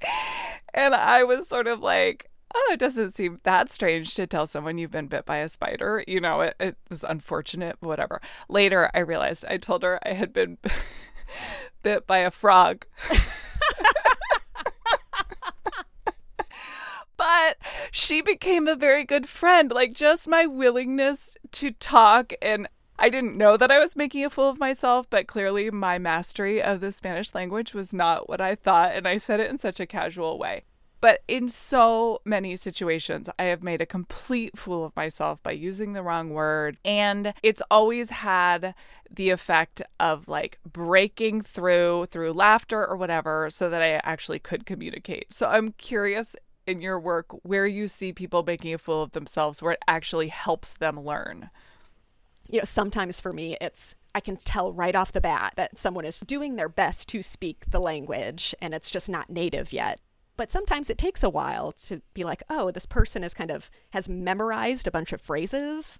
And 0.74 0.94
I 0.94 1.24
was 1.24 1.48
sort 1.48 1.66
of 1.66 1.80
like, 1.80 2.30
oh, 2.54 2.70
it 2.72 2.78
doesn't 2.78 3.14
seem 3.14 3.40
that 3.42 3.70
strange 3.70 4.14
to 4.14 4.26
tell 4.26 4.46
someone 4.46 4.78
you've 4.78 4.90
been 4.90 5.08
bit 5.08 5.26
by 5.26 5.38
a 5.38 5.48
spider. 5.48 6.04
You 6.06 6.20
know, 6.20 6.40
it, 6.42 6.56
it 6.58 6.76
was 6.88 7.04
unfortunate, 7.04 7.76
whatever. 7.80 8.20
Later, 8.48 8.90
I 8.94 9.00
realized 9.00 9.44
I 9.48 9.56
told 9.56 9.82
her 9.82 9.98
I 10.04 10.14
had 10.14 10.32
been 10.32 10.58
bit 11.82 12.06
by 12.06 12.18
a 12.18 12.30
frog. 12.30 12.86
but 17.16 17.56
she 17.90 18.20
became 18.20 18.66
a 18.66 18.76
very 18.76 19.04
good 19.04 19.28
friend. 19.28 19.70
Like, 19.70 19.92
just 19.92 20.28
my 20.28 20.46
willingness 20.46 21.36
to 21.52 21.70
talk 21.72 22.32
and 22.40 22.66
I 22.98 23.10
didn't 23.10 23.36
know 23.36 23.58
that 23.58 23.70
I 23.70 23.78
was 23.78 23.94
making 23.94 24.24
a 24.24 24.30
fool 24.30 24.48
of 24.48 24.58
myself, 24.58 25.08
but 25.10 25.26
clearly 25.26 25.70
my 25.70 25.98
mastery 25.98 26.62
of 26.62 26.80
the 26.80 26.92
Spanish 26.92 27.34
language 27.34 27.74
was 27.74 27.92
not 27.92 28.26
what 28.26 28.40
I 28.40 28.54
thought, 28.54 28.92
and 28.92 29.06
I 29.06 29.18
said 29.18 29.38
it 29.38 29.50
in 29.50 29.58
such 29.58 29.80
a 29.80 29.86
casual 29.86 30.38
way. 30.38 30.64
But 31.02 31.22
in 31.28 31.48
so 31.48 32.20
many 32.24 32.56
situations, 32.56 33.28
I 33.38 33.44
have 33.44 33.62
made 33.62 33.82
a 33.82 33.86
complete 33.86 34.58
fool 34.58 34.84
of 34.84 34.96
myself 34.96 35.42
by 35.42 35.52
using 35.52 35.92
the 35.92 36.02
wrong 36.02 36.30
word. 36.30 36.78
And 36.84 37.34
it's 37.42 37.62
always 37.70 38.10
had 38.10 38.74
the 39.10 39.30
effect 39.30 39.82
of 40.00 40.26
like 40.26 40.58
breaking 40.64 41.42
through 41.42 42.06
through 42.10 42.32
laughter 42.32 42.84
or 42.84 42.96
whatever 42.96 43.50
so 43.50 43.68
that 43.70 43.82
I 43.82 44.00
actually 44.04 44.38
could 44.38 44.66
communicate. 44.66 45.32
So 45.32 45.48
I'm 45.48 45.72
curious 45.72 46.34
in 46.66 46.80
your 46.80 46.98
work 46.98 47.26
where 47.44 47.66
you 47.66 47.88
see 47.88 48.12
people 48.12 48.42
making 48.42 48.74
a 48.74 48.78
fool 48.78 49.02
of 49.02 49.12
themselves 49.12 49.62
where 49.62 49.72
it 49.72 49.82
actually 49.86 50.28
helps 50.28 50.72
them 50.74 51.00
learn. 51.00 51.50
You 52.48 52.60
know, 52.60 52.64
sometimes 52.64 53.20
for 53.20 53.32
me, 53.32 53.56
it's 53.60 53.94
I 54.14 54.20
can 54.20 54.36
tell 54.36 54.72
right 54.72 54.94
off 54.94 55.12
the 55.12 55.20
bat 55.20 55.54
that 55.56 55.78
someone 55.78 56.04
is 56.04 56.20
doing 56.20 56.56
their 56.56 56.68
best 56.68 57.08
to 57.10 57.22
speak 57.22 57.64
the 57.68 57.80
language 57.80 58.54
and 58.62 58.72
it's 58.74 58.90
just 58.90 59.08
not 59.08 59.30
native 59.30 59.72
yet. 59.72 60.00
But 60.36 60.50
sometimes 60.50 60.90
it 60.90 60.98
takes 60.98 61.22
a 61.22 61.30
while 61.30 61.72
to 61.86 62.02
be 62.14 62.24
like, 62.24 62.42
oh, 62.50 62.70
this 62.70 62.86
person 62.86 63.24
is 63.24 63.34
kind 63.34 63.50
of 63.50 63.70
has 63.90 64.08
memorized 64.08 64.86
a 64.86 64.90
bunch 64.90 65.12
of 65.12 65.20
phrases, 65.20 65.98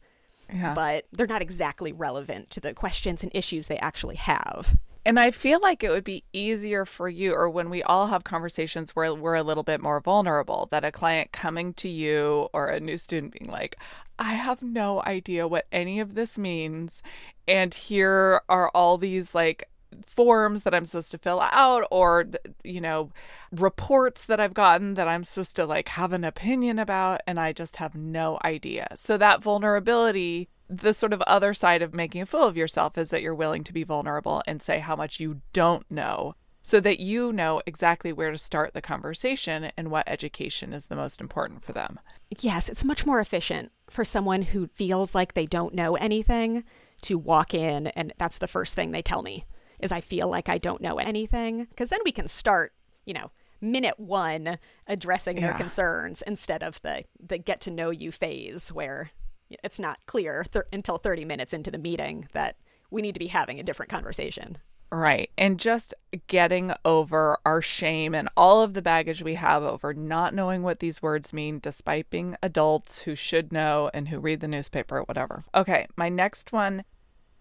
Yeah. 0.53 0.75
but 0.75 1.07
they're 1.13 1.27
not 1.27 1.43
exactly 1.43 1.93
relevant 1.93 2.51
to 2.51 2.61
the 2.61 2.75
questions 2.75 3.23
and 3.23 3.33
issues 3.35 3.67
they 3.67 3.79
actually 3.79 4.17
have. 4.17 4.77
And 5.07 5.21
I 5.21 5.31
feel 5.31 5.61
like 5.61 5.85
it 5.85 5.91
would 5.91 6.03
be 6.03 6.25
easier 6.33 6.85
for 6.85 7.09
you, 7.09 7.33
or 7.33 7.49
when 7.49 7.71
we 7.71 7.81
all 7.81 8.09
have 8.09 8.25
conversations 8.25 8.97
where 8.97 9.15
we're 9.15 9.37
a 9.37 9.45
little 9.45 9.63
bit 9.63 9.81
more 9.81 10.01
vulnerable, 10.01 10.67
that 10.73 10.85
a 10.85 10.91
client 10.91 11.31
coming 11.31 11.75
to 11.75 11.89
you 11.89 12.49
or 12.53 12.67
a 12.67 12.81
new 12.81 12.99
student 12.99 13.33
being 13.39 13.49
like, 13.49 13.77
I 14.19 14.33
have 14.33 14.63
no 14.65 15.01
idea 15.05 15.47
what 15.47 15.69
any 15.71 16.01
of 16.01 16.17
this 16.17 16.37
means. 16.37 17.05
And 17.47 17.73
here 17.73 18.41
are 18.49 18.69
all 18.75 18.99
these 18.99 19.33
like 19.33 19.71
forms 20.05 20.65
that 20.65 20.75
I'm 20.75 20.85
supposed 20.85 21.13
to 21.13 21.19
fill 21.19 21.41
out 21.41 21.87
or 21.93 22.27
you 22.65 22.81
know 22.81 23.11
reports 23.53 24.27
that 24.27 24.41
I've 24.41 24.55
gotten 24.55 24.95
that 24.95 25.07
I'm 25.07 25.23
supposed 25.23 25.55
to 25.57 25.67
like 25.67 25.89
have 25.91 26.13
an 26.13 26.25
opinion 26.25 26.81
about 26.81 27.21
and 27.29 27.39
I 27.39 27.53
just 27.53 27.77
have 27.77 27.95
no 27.95 28.41
idea. 28.45 28.89
So 28.97 29.17
that 29.19 29.41
vulnerability 29.41 30.49
the 30.69 30.93
sort 30.93 31.13
of 31.13 31.23
other 31.23 31.55
side 31.55 31.83
of 31.83 31.95
making 31.95 32.23
a 32.23 32.27
fool 32.27 32.45
of 32.45 32.57
yourself 32.57 32.99
is 32.99 33.11
that 33.11 33.23
you're 33.23 33.35
willing 33.35 33.65
to 33.65 33.73
be 33.73 33.85
vulnerable 33.85 34.43
and 34.47 34.61
say 34.61 34.79
how 34.79 34.97
much 34.97 35.21
you 35.21 35.41
don't 35.53 35.89
know 35.91 36.35
so 36.63 36.81
that 36.81 36.99
you 36.99 37.33
know 37.33 37.63
exactly 37.65 38.13
where 38.13 38.33
to 38.33 38.39
start 38.39 38.75
the 38.75 38.83
conversation 38.83 39.71
and 39.77 39.89
what 39.89 40.09
education 40.09 40.73
is 40.73 40.87
the 40.87 40.97
most 40.97 41.21
important 41.21 41.65
for 41.65 41.73
them. 41.73 42.01
Yes, 42.41 42.69
it's 42.69 42.85
much 42.85 43.07
more 43.07 43.21
efficient 43.21 43.71
for 43.89 44.05
someone 44.05 44.43
who 44.43 44.67
feels 44.75 45.15
like 45.15 45.35
they 45.35 45.47
don't 45.47 45.75
know 45.75 45.95
anything 45.95 46.65
to 47.03 47.17
walk 47.17 47.55
in 47.55 47.87
and 47.89 48.13
that's 48.19 48.39
the 48.39 48.49
first 48.49 48.75
thing 48.75 48.91
they 48.91 49.03
tell 49.03 49.23
me 49.23 49.45
is 49.79 49.93
I 49.93 50.01
feel 50.01 50.27
like 50.27 50.49
I 50.49 50.59
don't 50.59 50.81
know 50.81 50.99
anything 50.99 51.67
because 51.67 51.91
then 51.91 52.01
we 52.05 52.11
can 52.11 52.27
start, 52.27 52.73
you 53.05 53.15
know, 53.15 53.31
minute 53.61 54.01
1 54.01 54.59
addressing 54.89 55.41
their 55.41 55.55
concerns 55.55 56.23
instead 56.27 56.63
of 56.63 56.83
the 56.83 57.05
the 57.19 57.39
get 57.39 57.61
to 57.63 57.71
know 57.71 57.91
you 57.91 58.11
phase 58.11 58.73
where 58.73 59.11
it's 59.51 59.81
not 59.81 59.99
clear 60.07 60.45
until 60.73 60.99
30 60.99 61.25
minutes 61.25 61.53
into 61.53 61.71
the 61.71 61.79
meeting 61.79 62.29
that 62.33 62.57
we 62.91 63.03
need 63.03 63.15
to 63.15 63.21
be 63.21 63.29
having 63.29 63.59
a 63.61 63.63
different 63.63 63.91
conversation. 63.91 64.59
Right. 64.93 65.31
And 65.37 65.59
just 65.59 65.95
getting 66.29 66.73
over 66.85 67.39
our 67.45 67.61
shame 67.61 68.15
and 68.15 68.29
all 68.37 68.63
of 68.63 68.75
the 68.75 68.83
baggage 68.83 69.23
we 69.23 69.35
have 69.35 69.63
over 69.65 69.93
not 69.93 70.33
knowing 70.33 70.63
what 70.63 70.79
these 70.79 71.03
words 71.03 71.33
mean, 71.33 71.59
despite 71.59 72.09
being 72.09 72.37
adults 72.43 73.03
who 73.03 73.17
should 73.17 73.53
know 73.53 73.91
and 73.93 74.09
who 74.09 74.21
read 74.21 74.41
the 74.41 74.49
newspaper, 74.49 75.03
whatever. 75.03 75.43
Okay. 75.55 75.87
My 75.97 76.09
next 76.09 76.53
one 76.53 76.85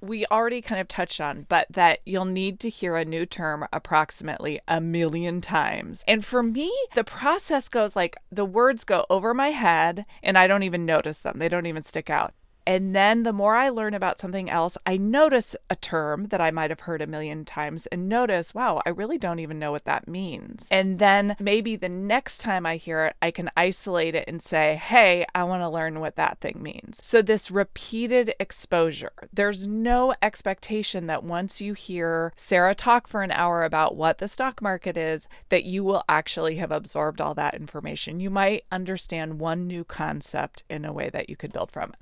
we 0.06 0.26
already 0.28 0.62
kind 0.62 0.80
of 0.80 0.88
touched 0.88 1.20
on, 1.20 1.46
but 1.50 1.68
that 1.70 2.00
you'll 2.06 2.26
need 2.26 2.60
to 2.62 2.70
hear 2.70 2.96
a 2.96 3.06
new 3.06 3.26
term 3.26 3.68
approximately 3.74 4.60
a 4.68 4.80
million 4.80 5.42
times. 5.42 6.04
And 6.08 6.24
for 6.24 6.44
me, 6.44 6.72
the 6.94 7.04
process 7.04 7.68
goes 7.70 7.96
like 7.96 8.18
the 8.32 8.46
words 8.46 8.84
go 8.84 9.06
over 9.10 9.34
my 9.34 9.50
head 9.50 10.06
and 10.24 10.38
I 10.38 10.48
don't 10.48 10.64
even 10.64 10.86
notice 10.86 11.20
them, 11.20 11.40
they 11.40 11.50
don't 11.50 11.66
even 11.66 11.84
stick 11.84 12.10
out. 12.10 12.34
And 12.68 12.96
then 12.96 13.24
the 13.24 13.34
more 13.34 13.56
I 13.56 13.70
learn 13.70 13.94
about 13.94 14.20
something 14.20 14.50
else, 14.50 14.78
I 14.86 14.98
notice 14.98 15.56
a 15.70 15.76
term 15.76 16.28
that 16.28 16.42
I 16.42 16.52
might 16.52 16.72
have 16.72 16.82
heard 16.82 17.02
a 17.02 17.08
million 17.08 17.46
times 17.46 17.86
and 17.88 18.10
notice, 18.10 18.54
wow, 18.54 18.82
I 18.86 18.90
really 18.90 19.18
don't 19.18 19.40
even 19.40 19.60
know 19.60 19.72
what 19.72 19.86
that 19.86 20.08
means. 20.08 20.68
And 20.72 20.98
then 21.00 21.36
maybe 21.40 21.76
the 21.76 21.90
next 21.90 22.40
time 22.40 22.66
I 22.66 22.78
hear 22.78 23.06
it, 23.06 23.16
I 23.22 23.32
can 23.32 23.52
isolate 23.56 24.16
it 24.16 24.26
and 24.28 24.42
say, 24.42 24.76
hey, 24.76 25.26
I 25.36 25.44
want 25.44 25.62
to 25.62 25.70
learn 25.70 26.00
what 26.00 26.16
that 26.16 26.40
thing 26.40 26.62
means. 26.62 27.00
So, 27.04 27.22
this 27.22 27.52
repeated 27.52 28.34
exposure, 28.40 29.12
there's 29.32 29.68
no 29.68 30.14
expectation 30.22 31.08
that 31.08 31.24
once 31.24 31.62
you 31.62 31.74
hear 31.74 32.34
Sara 32.36 32.74
talk 32.74 33.08
for 33.08 33.22
an 33.22 33.32
hour 33.32 33.64
about 33.64 33.96
what 33.96 34.18
the 34.18 34.28
stock 34.28 34.62
market 34.62 34.98
is, 34.98 35.28
that 35.50 35.66
you 35.66 35.84
will 35.84 36.04
actually 36.10 36.56
have 36.56 36.72
absorbed 36.72 37.22
all 37.22 37.34
that 37.36 37.56
information. 37.56 38.20
You 38.20 38.30
might 38.30 38.64
understand 38.72 39.40
one 39.40 39.68
new 39.68 39.84
concept 39.84 40.64
in 40.70 40.86
a 40.86 40.94
way 40.94 41.10
that 41.10 41.30
you 41.30 41.36
could 41.36 41.54
build 41.54 41.72
from. 41.72 41.94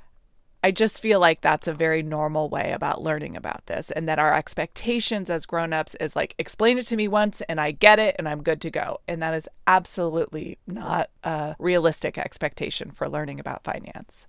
I 0.63 0.72
just 0.72 1.01
feel 1.01 1.20
like 1.20 1.41
that's 1.41 1.67
a 1.67 1.74
very 1.74 2.01
normal 2.01 2.48
way 2.48 2.72
about 2.72 3.01
learning 3.01 3.36
about 3.36 3.65
this, 3.65 3.91
and 3.91 4.08
that 4.08 4.17
our 4.17 4.34
expectations 4.34 5.29
as 5.29 5.46
grown-ups 5.46 5.96
is 6.00 6.15
like 6.15 6.36
explain 6.38 6.77
it 6.77 6.84
to 6.84 6.96
me 6.96 7.10
once 7.10 7.41
and 7.41 7.60
I 7.60 7.72
get 7.72 8.00
it 8.00 8.15
and 8.17 8.29
I'm 8.29 8.41
good 8.41 8.62
to 8.62 8.72
go. 8.72 9.01
And 9.08 9.22
that 9.22 9.34
is 9.34 9.50
absolutely 9.67 10.58
not 10.65 11.10
a 11.24 11.55
realistic 11.60 12.17
expectation 12.17 12.91
for 12.91 13.10
learning 13.10 13.41
about 13.41 13.65
finance. 13.65 14.27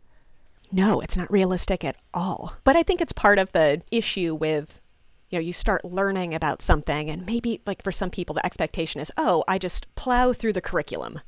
No, 0.73 1.01
it's 1.01 1.17
not 1.17 1.31
realistic 1.31 1.85
at 1.85 1.97
all. 2.13 2.55
But 2.65 2.75
I 2.75 2.83
think 2.83 3.01
it's 3.01 3.13
part 3.13 3.39
of 3.39 3.53
the 3.53 3.83
issue 3.93 4.35
with, 4.35 4.81
you 5.31 5.39
know, 5.39 5.43
you 5.43 5.53
start 5.53 5.85
learning 5.85 6.35
about 6.35 6.63
something, 6.63 7.11
and 7.11 7.25
maybe, 7.25 7.61
like, 7.65 7.83
for 7.83 7.93
some 7.93 8.11
people, 8.11 8.35
the 8.35 8.45
expectation 8.45 9.01
is, 9.01 9.13
oh, 9.17 9.45
I 9.47 9.59
just 9.59 9.93
plow 9.95 10.33
through 10.33 10.55
the 10.55 10.61
curriculum, 10.61 11.21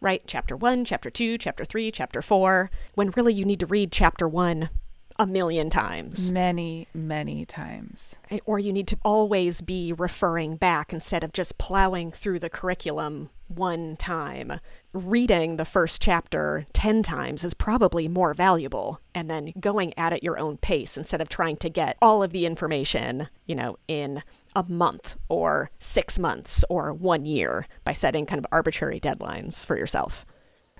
right? 0.00 0.22
Chapter 0.26 0.56
one, 0.56 0.84
chapter 0.84 1.10
two, 1.10 1.38
chapter 1.38 1.64
three, 1.64 1.90
chapter 1.90 2.22
four, 2.22 2.70
when 2.94 3.10
really 3.10 3.32
you 3.34 3.44
need 3.44 3.60
to 3.60 3.66
read 3.66 3.92
chapter 3.92 4.28
one 4.28 4.70
a 5.18 5.26
million 5.26 5.70
times. 5.70 6.32
Many, 6.32 6.88
many 6.94 7.44
times. 7.44 8.14
Or 8.44 8.58
you 8.58 8.72
need 8.72 8.88
to 8.88 8.98
always 9.04 9.60
be 9.60 9.92
referring 9.92 10.56
back 10.56 10.92
instead 10.92 11.24
of 11.24 11.32
just 11.32 11.58
plowing 11.58 12.10
through 12.10 12.38
the 12.38 12.50
curriculum 12.50 13.30
one 13.48 13.96
time. 13.96 14.60
Reading 14.92 15.56
the 15.56 15.64
first 15.64 16.02
chapter 16.02 16.66
10 16.72 17.02
times 17.02 17.44
is 17.44 17.54
probably 17.54 18.08
more 18.08 18.34
valuable, 18.34 19.00
and 19.14 19.30
then 19.30 19.52
going 19.60 19.96
at 19.98 20.12
it 20.12 20.22
your 20.22 20.38
own 20.38 20.56
pace 20.56 20.96
instead 20.96 21.20
of 21.20 21.28
trying 21.28 21.56
to 21.58 21.68
get 21.68 21.96
all 22.02 22.22
of 22.22 22.32
the 22.32 22.46
information, 22.46 23.28
you 23.46 23.54
know, 23.54 23.76
in 23.88 24.22
a 24.54 24.64
month 24.64 25.16
or 25.28 25.70
six 25.78 26.18
months 26.18 26.64
or 26.68 26.92
one 26.92 27.24
year 27.24 27.66
by 27.84 27.92
setting 27.92 28.26
kind 28.26 28.38
of 28.38 28.46
arbitrary 28.50 28.98
deadlines 28.98 29.64
for 29.64 29.76
yourself. 29.76 30.26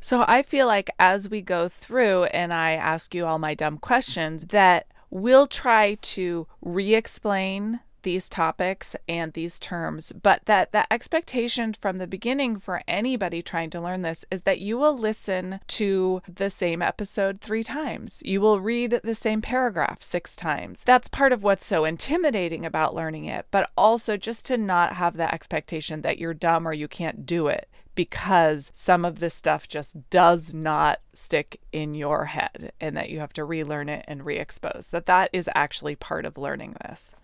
So 0.00 0.24
I 0.28 0.42
feel 0.42 0.66
like 0.66 0.90
as 0.98 1.28
we 1.28 1.40
go 1.40 1.68
through 1.68 2.24
and 2.24 2.52
I 2.52 2.72
ask 2.72 3.14
you 3.14 3.26
all 3.26 3.38
my 3.38 3.54
dumb 3.54 3.78
questions, 3.78 4.46
that 4.46 4.86
we'll 5.10 5.46
try 5.46 5.94
to 5.94 6.46
re 6.60 6.94
explain 6.94 7.80
these 8.06 8.28
topics 8.28 8.94
and 9.08 9.32
these 9.32 9.58
terms, 9.58 10.12
but 10.12 10.40
that 10.44 10.70
the 10.70 10.90
expectation 10.92 11.74
from 11.74 11.96
the 11.96 12.06
beginning 12.06 12.56
for 12.56 12.80
anybody 12.86 13.42
trying 13.42 13.68
to 13.68 13.80
learn 13.80 14.02
this 14.02 14.24
is 14.30 14.42
that 14.42 14.60
you 14.60 14.78
will 14.78 14.96
listen 14.96 15.58
to 15.66 16.22
the 16.32 16.48
same 16.48 16.80
episode 16.80 17.40
three 17.40 17.64
times. 17.64 18.22
You 18.24 18.40
will 18.40 18.60
read 18.60 19.00
the 19.02 19.16
same 19.16 19.42
paragraph 19.42 20.04
six 20.04 20.36
times. 20.36 20.84
That's 20.84 21.08
part 21.08 21.32
of 21.32 21.42
what's 21.42 21.66
so 21.66 21.84
intimidating 21.84 22.64
about 22.64 22.94
learning 22.94 23.24
it, 23.24 23.46
but 23.50 23.70
also 23.76 24.16
just 24.16 24.46
to 24.46 24.56
not 24.56 24.94
have 24.94 25.16
the 25.16 25.34
expectation 25.34 26.02
that 26.02 26.18
you're 26.18 26.32
dumb 26.32 26.68
or 26.68 26.72
you 26.72 26.86
can't 26.86 27.26
do 27.26 27.48
it 27.48 27.68
because 27.96 28.70
some 28.72 29.04
of 29.04 29.18
this 29.18 29.34
stuff 29.34 29.66
just 29.66 30.08
does 30.10 30.54
not 30.54 31.00
stick 31.12 31.60
in 31.72 31.94
your 31.94 32.26
head 32.26 32.70
and 32.80 32.96
that 32.96 33.10
you 33.10 33.18
have 33.18 33.32
to 33.32 33.44
relearn 33.44 33.88
it 33.88 34.04
and 34.06 34.24
re-expose 34.24 34.88
that 34.92 35.06
that 35.06 35.28
is 35.32 35.50
actually 35.56 35.96
part 35.96 36.24
of 36.24 36.38
learning 36.38 36.76
this 36.86 37.14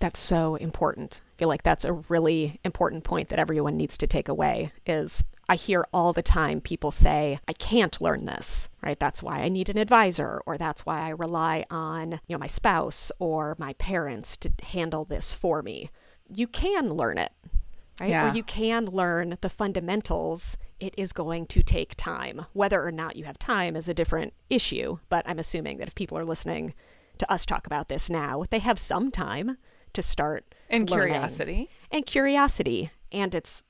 that's 0.00 0.20
so 0.20 0.56
important 0.56 1.22
i 1.24 1.38
feel 1.38 1.48
like 1.48 1.62
that's 1.62 1.84
a 1.84 1.92
really 1.92 2.60
important 2.64 3.04
point 3.04 3.30
that 3.30 3.38
everyone 3.38 3.76
needs 3.76 3.96
to 3.96 4.06
take 4.06 4.28
away 4.28 4.70
is 4.84 5.24
I 5.50 5.56
hear 5.56 5.86
all 5.94 6.12
the 6.12 6.22
time 6.22 6.60
people 6.60 6.90
say, 6.90 7.38
I 7.48 7.54
can't 7.54 8.02
learn 8.02 8.26
this, 8.26 8.68
right? 8.82 9.00
That's 9.00 9.22
why 9.22 9.40
I 9.40 9.48
need 9.48 9.70
an 9.70 9.78
advisor, 9.78 10.42
or 10.44 10.58
that's 10.58 10.84
why 10.84 11.00
I 11.00 11.08
rely 11.08 11.64
on, 11.70 12.20
you 12.26 12.34
know, 12.34 12.38
my 12.38 12.46
spouse 12.46 13.10
or 13.18 13.56
my 13.58 13.72
parents 13.74 14.36
to 14.38 14.52
handle 14.62 15.06
this 15.06 15.32
for 15.32 15.62
me. 15.62 15.88
You 16.30 16.46
can 16.48 16.92
learn 16.92 17.16
it 17.16 17.32
right? 18.00 18.10
Yeah. 18.10 18.30
Or 18.30 18.34
you 18.34 18.42
can 18.42 18.86
learn 18.86 19.36
the 19.40 19.48
fundamentals. 19.48 20.56
It 20.80 20.94
is 20.96 21.12
going 21.12 21.46
to 21.46 21.62
take 21.62 21.94
time. 21.96 22.46
Whether 22.52 22.84
or 22.84 22.92
not 22.92 23.16
you 23.16 23.24
have 23.24 23.38
time 23.38 23.76
is 23.76 23.88
a 23.88 23.94
different 23.94 24.32
issue, 24.48 24.98
but 25.08 25.28
I'm 25.28 25.38
assuming 25.38 25.78
that 25.78 25.88
if 25.88 25.94
people 25.94 26.18
are 26.18 26.24
listening 26.24 26.74
to 27.18 27.30
us 27.30 27.44
talk 27.44 27.66
about 27.66 27.88
this 27.88 28.08
now, 28.08 28.44
they 28.50 28.60
have 28.60 28.78
some 28.78 29.10
time 29.10 29.58
to 29.92 30.02
start 30.02 30.54
and 30.68 30.86
curiosity 30.86 31.70
and 31.90 32.04
curiosity 32.06 32.90
and 33.10 33.34
it's 33.34 33.62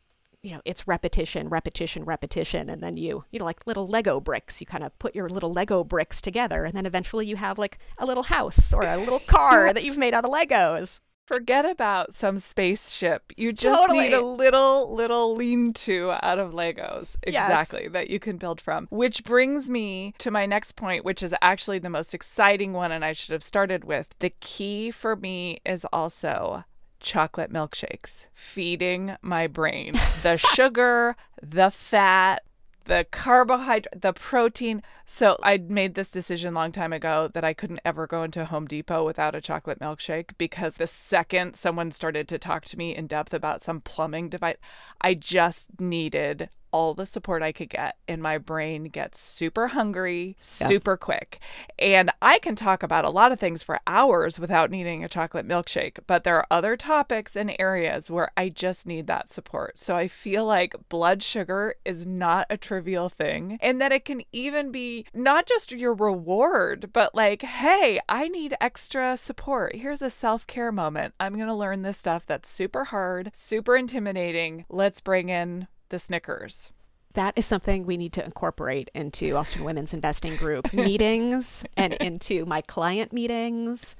you 0.43 0.53
know 0.53 0.61
it's 0.65 0.87
repetition 0.87 1.49
repetition 1.49 2.05
repetition 2.05 2.69
and 2.69 2.83
then 2.83 2.97
you 2.97 3.25
you 3.31 3.39
know 3.39 3.45
like 3.45 3.67
little 3.67 3.87
lego 3.87 4.21
bricks 4.21 4.61
you 4.61 4.67
kind 4.67 4.85
of 4.85 4.97
put 4.99 5.15
your 5.15 5.29
little 5.29 5.53
lego 5.53 5.83
bricks 5.83 6.21
together 6.21 6.65
and 6.65 6.75
then 6.75 6.87
eventually 6.87 7.27
you 7.27 7.37
have 7.37 7.59
like 7.59 7.79
a 7.99 8.07
little 8.07 8.25
house 8.25 8.73
or 8.73 8.83
a 8.83 8.97
little 8.97 9.21
car 9.27 9.67
yes. 9.67 9.75
that 9.75 9.85
you've 9.85 9.97
made 9.97 10.15
out 10.15 10.25
of 10.25 10.31
legos 10.31 11.01
Forget 11.29 11.67
about 11.67 12.15
some 12.15 12.39
spaceship. 12.39 13.35
You 13.37 13.53
just 13.53 13.79
totally. 13.79 14.05
need 14.07 14.15
a 14.15 14.23
little, 14.23 14.95
little 14.95 15.35
lean 15.35 15.75
to 15.75 16.13
out 16.23 16.39
of 16.39 16.53
Legos. 16.53 17.17
Exactly. 17.23 17.83
Yes. 17.83 17.93
That 17.93 18.09
you 18.09 18.19
can 18.19 18.39
build 18.39 18.63
from. 18.63 18.87
Which 18.89 19.25
brings 19.25 19.69
me 19.69 20.15
to 20.21 20.31
my 20.31 20.47
next 20.47 20.73
point, 20.73 21.05
which 21.05 21.23
is 21.23 21.35
actually 21.43 21.81
the 21.81 21.91
most 21.91 22.15
exciting 22.15 22.73
one, 22.73 22.93
and 22.93 23.05
I 23.05 23.13
should 23.13 23.35
have 23.35 23.43
started 23.43 23.85
with. 23.85 24.09
The 24.21 24.33
key 24.41 24.91
for 24.91 25.17
me 25.17 25.59
is 25.67 25.85
also 25.93 26.65
chocolate 26.99 27.53
milkshakes, 27.53 28.29
feeding 28.33 29.17
my 29.21 29.47
brain 29.49 30.01
the 30.23 30.39
sugar, 30.39 31.15
the 31.43 31.71
fat, 31.71 32.43
the 32.89 33.07
carbohydrate, 33.11 34.01
the 34.01 34.13
protein. 34.13 34.83
So 35.05 35.39
I 35.43 35.59
made 35.59 35.95
this 35.95 36.11
decision 36.11 36.55
a 36.55 36.59
long 36.59 36.73
time 36.73 36.93
ago 36.93 37.31
that 37.35 37.45
I 37.45 37.53
couldn't 37.53 37.81
ever 37.85 38.07
go 38.07 38.23
into 38.23 38.47
Home 38.47 38.67
Depot 38.67 39.05
without 39.05 39.35
a 39.35 39.41
chocolate 39.41 39.79
milkshake 39.79 40.31
because 40.39 40.77
the 40.77 40.87
second 40.87 41.55
someone 41.55 41.91
started 41.91 42.27
to 42.29 42.39
talk 42.39 42.65
to 42.67 42.79
me 42.79 42.97
in 42.97 43.07
depth 43.07 43.35
about 43.35 43.63
some 43.63 43.83
plumbing 43.83 44.31
device, 44.31 44.57
I 45.01 45.15
just 45.15 45.69
needed 45.79 46.49
all 46.73 46.95
the 46.95 47.07
support 47.07 47.43
I 47.43 47.53
could 47.53 47.71
get, 47.71 47.97
and 48.07 48.23
my 48.23 48.39
brain 48.39 48.85
gets 48.85 49.19
super 49.19 49.69
hungry 49.69 50.37
super 50.41 50.97
quick. 50.97 51.41
And 51.79 52.11
I 52.21 52.39
can 52.39 52.57
talk 52.57 52.83
about 52.83 53.05
a 53.05 53.11
lot 53.11 53.33
of 53.33 53.41
things 53.41 53.63
for 53.63 53.81
hours 53.87 54.39
without 54.39 54.71
needing 54.71 55.05
a 55.05 55.09
chocolate 55.09 55.47
milkshake, 55.47 55.99
but 56.07 56.25
there 56.25 56.37
are 56.37 56.47
other 56.51 56.77
topics 56.77 57.37
and 57.37 57.55
areas 57.59 58.11
where 58.11 58.31
I 58.37 58.49
just 58.49 58.87
need 58.87 59.07
that 59.07 59.31
support. 59.31 59.79
So 59.79 59.97
I 59.97 60.09
feel 60.09 60.45
like 60.45 60.75
blood 60.89 61.23
sugar 61.23 61.77
is 61.85 62.07
not 62.07 62.47
a 62.51 62.57
trivial 62.57 63.09
thing, 63.09 63.59
and 63.61 63.81
that 63.81 63.93
it 63.93 64.05
can 64.05 64.23
even 64.33 64.71
be 64.71 65.07
not 65.15 65.47
just 65.47 65.73
your 65.73 65.95
reward, 65.95 66.91
but 66.93 67.15
like, 67.15 67.43
hey, 67.43 68.01
I 68.09 68.29
need 68.29 68.55
extra 68.61 69.17
support. 69.17 69.77
Here's 69.77 70.03
a 70.03 70.11
self 70.11 70.47
care 70.47 70.73
moment. 70.73 71.15
I'm 71.21 71.35
going 71.35 71.49
to 71.49 71.55
learn 71.55 71.83
this 71.83 71.99
stuff 71.99 72.27
that's 72.27 72.49
super 72.49 72.85
hard, 72.85 73.31
super 73.33 73.77
intimidating. 73.77 74.65
Let's 74.69 75.01
bring 75.01 75.29
in 75.29 75.69
the 75.89 75.99
Snickers. 75.99 76.73
That 77.15 77.35
is 77.37 77.47
something 77.47 77.85
we 77.85 77.97
need 77.97 78.13
to 78.15 78.25
incorporate 78.25 78.91
into 78.95 79.35
Austin 79.37 79.65
Women's 79.65 79.95
Investing 79.95 80.37
Group 80.37 80.73
meetings 80.73 81.65
and 81.77 81.95
into 81.95 82.45
my 82.47 82.61
client 82.61 83.13
meetings. 83.13 83.97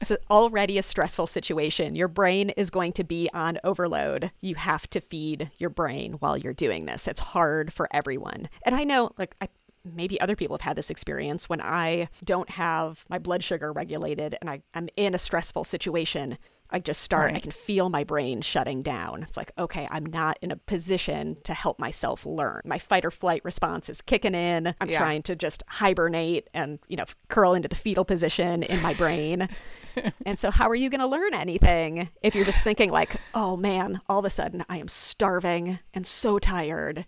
It's 0.00 0.12
already 0.30 0.78
a 0.78 0.82
stressful 0.82 1.28
situation. 1.28 1.94
Your 1.94 2.08
brain 2.08 2.50
is 2.50 2.70
going 2.70 2.92
to 2.94 3.04
be 3.04 3.30
on 3.32 3.58
overload. 3.62 4.32
You 4.40 4.56
have 4.56 4.90
to 4.90 5.00
feed 5.00 5.50
your 5.58 5.70
brain 5.70 6.14
while 6.14 6.36
you're 6.36 6.52
doing 6.52 6.86
this. 6.86 7.06
It's 7.06 7.20
hard 7.20 7.72
for 7.72 7.88
everyone. 7.92 8.48
And 8.64 8.74
I 8.74 8.82
know, 8.82 9.12
like, 9.16 9.36
I, 9.40 9.48
maybe 9.84 10.20
other 10.20 10.36
people 10.36 10.54
have 10.54 10.62
had 10.62 10.76
this 10.76 10.90
experience 10.90 11.48
when 11.48 11.60
I 11.60 12.08
don't 12.24 12.50
have 12.50 13.04
my 13.08 13.18
blood 13.18 13.42
sugar 13.42 13.72
regulated 13.72 14.36
and 14.40 14.50
I, 14.50 14.62
I'm 14.74 14.88
in 14.96 15.14
a 15.14 15.18
stressful 15.18 15.64
situation. 15.64 16.36
I 16.72 16.78
just 16.78 17.02
start, 17.02 17.26
right. 17.26 17.36
I 17.36 17.40
can 17.40 17.50
feel 17.50 17.90
my 17.90 18.02
brain 18.02 18.40
shutting 18.40 18.82
down. 18.82 19.22
It's 19.24 19.36
like, 19.36 19.52
okay, 19.58 19.86
I'm 19.90 20.06
not 20.06 20.38
in 20.40 20.50
a 20.50 20.56
position 20.56 21.36
to 21.44 21.52
help 21.52 21.78
myself 21.78 22.24
learn. 22.24 22.62
My 22.64 22.78
fight 22.78 23.04
or 23.04 23.10
flight 23.10 23.44
response 23.44 23.90
is 23.90 24.00
kicking 24.00 24.34
in. 24.34 24.74
I'm 24.80 24.88
yeah. 24.88 24.98
trying 24.98 25.22
to 25.24 25.36
just 25.36 25.62
hibernate 25.68 26.48
and, 26.54 26.78
you 26.88 26.96
know, 26.96 27.04
curl 27.28 27.52
into 27.52 27.68
the 27.68 27.76
fetal 27.76 28.06
position 28.06 28.62
in 28.62 28.80
my 28.80 28.94
brain. 28.94 29.48
and 30.26 30.38
so, 30.38 30.50
how 30.50 30.68
are 30.70 30.74
you 30.74 30.88
going 30.88 31.00
to 31.00 31.06
learn 31.06 31.34
anything 31.34 32.08
if 32.22 32.34
you're 32.34 32.46
just 32.46 32.64
thinking, 32.64 32.90
like, 32.90 33.16
oh 33.34 33.56
man, 33.56 34.00
all 34.08 34.20
of 34.20 34.24
a 34.24 34.30
sudden 34.30 34.64
I 34.68 34.78
am 34.78 34.88
starving 34.88 35.78
and 35.92 36.06
so 36.06 36.38
tired 36.38 37.04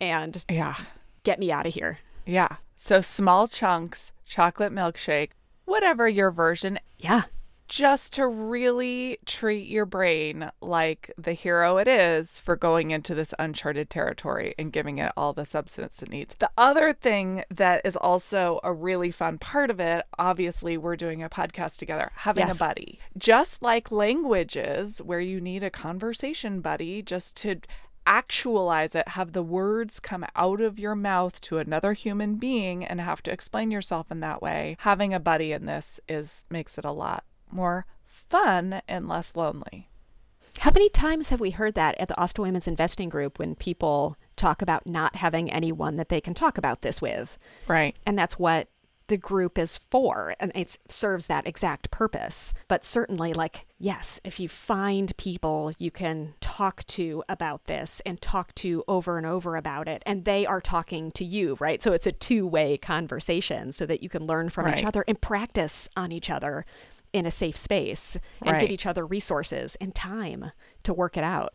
and 0.00 0.44
yeah, 0.48 0.76
get 1.24 1.40
me 1.40 1.50
out 1.50 1.66
of 1.66 1.74
here. 1.74 1.98
Yeah. 2.24 2.56
So, 2.76 3.00
small 3.00 3.48
chunks, 3.48 4.12
chocolate 4.24 4.72
milkshake, 4.72 5.30
whatever 5.64 6.08
your 6.08 6.30
version. 6.30 6.78
Yeah 6.98 7.22
just 7.68 8.14
to 8.14 8.26
really 8.26 9.18
treat 9.26 9.68
your 9.68 9.86
brain 9.86 10.50
like 10.60 11.12
the 11.18 11.32
hero 11.32 11.76
it 11.76 11.86
is 11.86 12.40
for 12.40 12.56
going 12.56 12.90
into 12.90 13.14
this 13.14 13.34
uncharted 13.38 13.90
territory 13.90 14.54
and 14.58 14.72
giving 14.72 14.98
it 14.98 15.12
all 15.16 15.32
the 15.32 15.44
substance 15.44 16.02
it 16.02 16.10
needs. 16.10 16.34
The 16.38 16.50
other 16.56 16.92
thing 16.92 17.44
that 17.50 17.82
is 17.84 17.96
also 17.96 18.58
a 18.64 18.72
really 18.72 19.10
fun 19.10 19.38
part 19.38 19.70
of 19.70 19.80
it, 19.80 20.06
obviously, 20.18 20.76
we're 20.78 20.96
doing 20.96 21.22
a 21.22 21.28
podcast 21.28 21.76
together, 21.76 22.10
having 22.16 22.46
yes. 22.46 22.56
a 22.56 22.58
buddy. 22.58 22.98
Just 23.16 23.62
like 23.62 23.92
languages, 23.92 24.98
where 25.02 25.20
you 25.20 25.40
need 25.40 25.62
a 25.62 25.70
conversation 25.70 26.60
buddy 26.60 27.02
just 27.02 27.36
to 27.38 27.60
actualize 28.06 28.94
it, 28.94 29.08
have 29.08 29.32
the 29.32 29.42
words 29.42 30.00
come 30.00 30.24
out 30.34 30.62
of 30.62 30.78
your 30.78 30.94
mouth 30.94 31.38
to 31.42 31.58
another 31.58 31.92
human 31.92 32.36
being 32.36 32.82
and 32.82 33.02
have 33.02 33.22
to 33.22 33.30
explain 33.30 33.70
yourself 33.70 34.10
in 34.10 34.20
that 34.20 34.40
way. 34.40 34.76
Having 34.80 35.12
a 35.12 35.20
buddy 35.20 35.52
in 35.52 35.66
this 35.66 36.00
is 36.08 36.46
makes 36.48 36.78
it 36.78 36.86
a 36.86 36.92
lot 36.92 37.24
more 37.52 37.86
fun 38.06 38.82
and 38.88 39.08
less 39.08 39.34
lonely. 39.34 39.88
How 40.60 40.72
many 40.72 40.88
times 40.88 41.28
have 41.28 41.40
we 41.40 41.50
heard 41.50 41.74
that 41.74 41.98
at 42.00 42.08
the 42.08 42.20
Austin 42.20 42.42
Women's 42.42 42.66
Investing 42.66 43.08
Group 43.08 43.38
when 43.38 43.54
people 43.54 44.16
talk 44.34 44.60
about 44.60 44.86
not 44.86 45.16
having 45.16 45.50
anyone 45.50 45.96
that 45.96 46.08
they 46.08 46.20
can 46.20 46.34
talk 46.34 46.58
about 46.58 46.82
this 46.82 47.00
with? 47.00 47.38
Right. 47.68 47.94
And 48.04 48.18
that's 48.18 48.38
what 48.38 48.68
the 49.08 49.16
group 49.16 49.58
is 49.58 49.78
for 49.78 50.34
and 50.38 50.52
it 50.54 50.76
serves 50.88 51.26
that 51.26 51.46
exact 51.46 51.90
purpose 51.90 52.52
but 52.68 52.84
certainly 52.84 53.32
like 53.32 53.66
yes 53.78 54.20
if 54.22 54.38
you 54.38 54.48
find 54.48 55.16
people 55.16 55.72
you 55.78 55.90
can 55.90 56.34
talk 56.40 56.84
to 56.84 57.24
about 57.28 57.64
this 57.64 58.00
and 58.04 58.20
talk 58.20 58.54
to 58.54 58.84
over 58.86 59.16
and 59.16 59.26
over 59.26 59.56
about 59.56 59.88
it 59.88 60.02
and 60.04 60.24
they 60.24 60.44
are 60.44 60.60
talking 60.60 61.10
to 61.10 61.24
you 61.24 61.56
right 61.58 61.82
so 61.82 61.92
it's 61.92 62.06
a 62.06 62.12
two-way 62.12 62.76
conversation 62.76 63.72
so 63.72 63.86
that 63.86 64.02
you 64.02 64.10
can 64.10 64.26
learn 64.26 64.50
from 64.50 64.66
right. 64.66 64.78
each 64.78 64.84
other 64.84 65.04
and 65.08 65.20
practice 65.20 65.88
on 65.96 66.12
each 66.12 66.28
other 66.28 66.66
in 67.12 67.26
a 67.26 67.30
safe 67.30 67.56
space 67.56 68.16
and 68.42 68.52
right. 68.52 68.60
give 68.60 68.70
each 68.70 68.86
other 68.86 69.06
resources 69.06 69.76
and 69.80 69.94
time 69.94 70.52
to 70.82 70.94
work 70.94 71.16
it 71.16 71.24
out. 71.24 71.54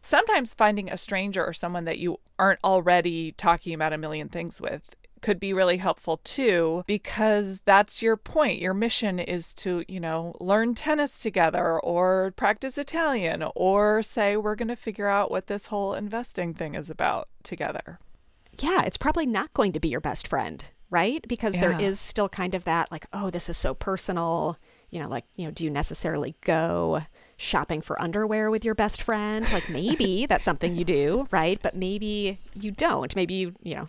Sometimes 0.00 0.54
finding 0.54 0.90
a 0.90 0.96
stranger 0.96 1.44
or 1.44 1.52
someone 1.52 1.84
that 1.84 1.98
you 1.98 2.18
aren't 2.38 2.58
already 2.64 3.32
talking 3.32 3.72
about 3.72 3.92
a 3.92 3.98
million 3.98 4.28
things 4.28 4.60
with 4.60 4.96
could 5.22 5.40
be 5.40 5.54
really 5.54 5.78
helpful 5.78 6.18
too 6.18 6.82
because 6.86 7.60
that's 7.64 8.02
your 8.02 8.16
point. 8.16 8.60
Your 8.60 8.74
mission 8.74 9.18
is 9.18 9.54
to, 9.54 9.84
you 9.88 10.00
know, 10.00 10.34
learn 10.40 10.74
tennis 10.74 11.22
together 11.22 11.78
or 11.80 12.34
practice 12.36 12.76
Italian 12.76 13.44
or 13.54 14.02
say 14.02 14.36
we're 14.36 14.56
going 14.56 14.68
to 14.68 14.76
figure 14.76 15.08
out 15.08 15.30
what 15.30 15.46
this 15.46 15.68
whole 15.68 15.94
investing 15.94 16.52
thing 16.52 16.74
is 16.74 16.90
about 16.90 17.28
together. 17.44 17.98
Yeah, 18.58 18.82
it's 18.82 18.98
probably 18.98 19.24
not 19.24 19.54
going 19.54 19.72
to 19.72 19.80
be 19.80 19.88
your 19.88 20.00
best 20.00 20.28
friend, 20.28 20.62
right? 20.90 21.24
Because 21.26 21.54
yeah. 21.54 21.60
there 21.60 21.80
is 21.80 21.98
still 22.00 22.28
kind 22.28 22.54
of 22.54 22.64
that 22.64 22.90
like, 22.92 23.06
oh, 23.12 23.30
this 23.30 23.48
is 23.48 23.56
so 23.56 23.72
personal 23.74 24.58
you 24.92 25.00
know, 25.00 25.08
like, 25.08 25.24
you 25.36 25.46
know, 25.46 25.50
do 25.50 25.64
you 25.64 25.70
necessarily 25.70 26.36
go 26.42 27.00
shopping 27.38 27.80
for 27.80 28.00
underwear 28.00 28.50
with 28.50 28.64
your 28.64 28.74
best 28.74 29.02
friend? 29.02 29.50
Like 29.52 29.68
maybe 29.70 30.26
that's 30.26 30.44
something 30.44 30.76
you 30.76 30.84
do, 30.84 31.26
right? 31.32 31.58
But 31.60 31.74
maybe 31.74 32.38
you 32.54 32.70
don't. 32.70 33.16
Maybe 33.16 33.34
you, 33.34 33.54
you 33.62 33.74
know, 33.74 33.88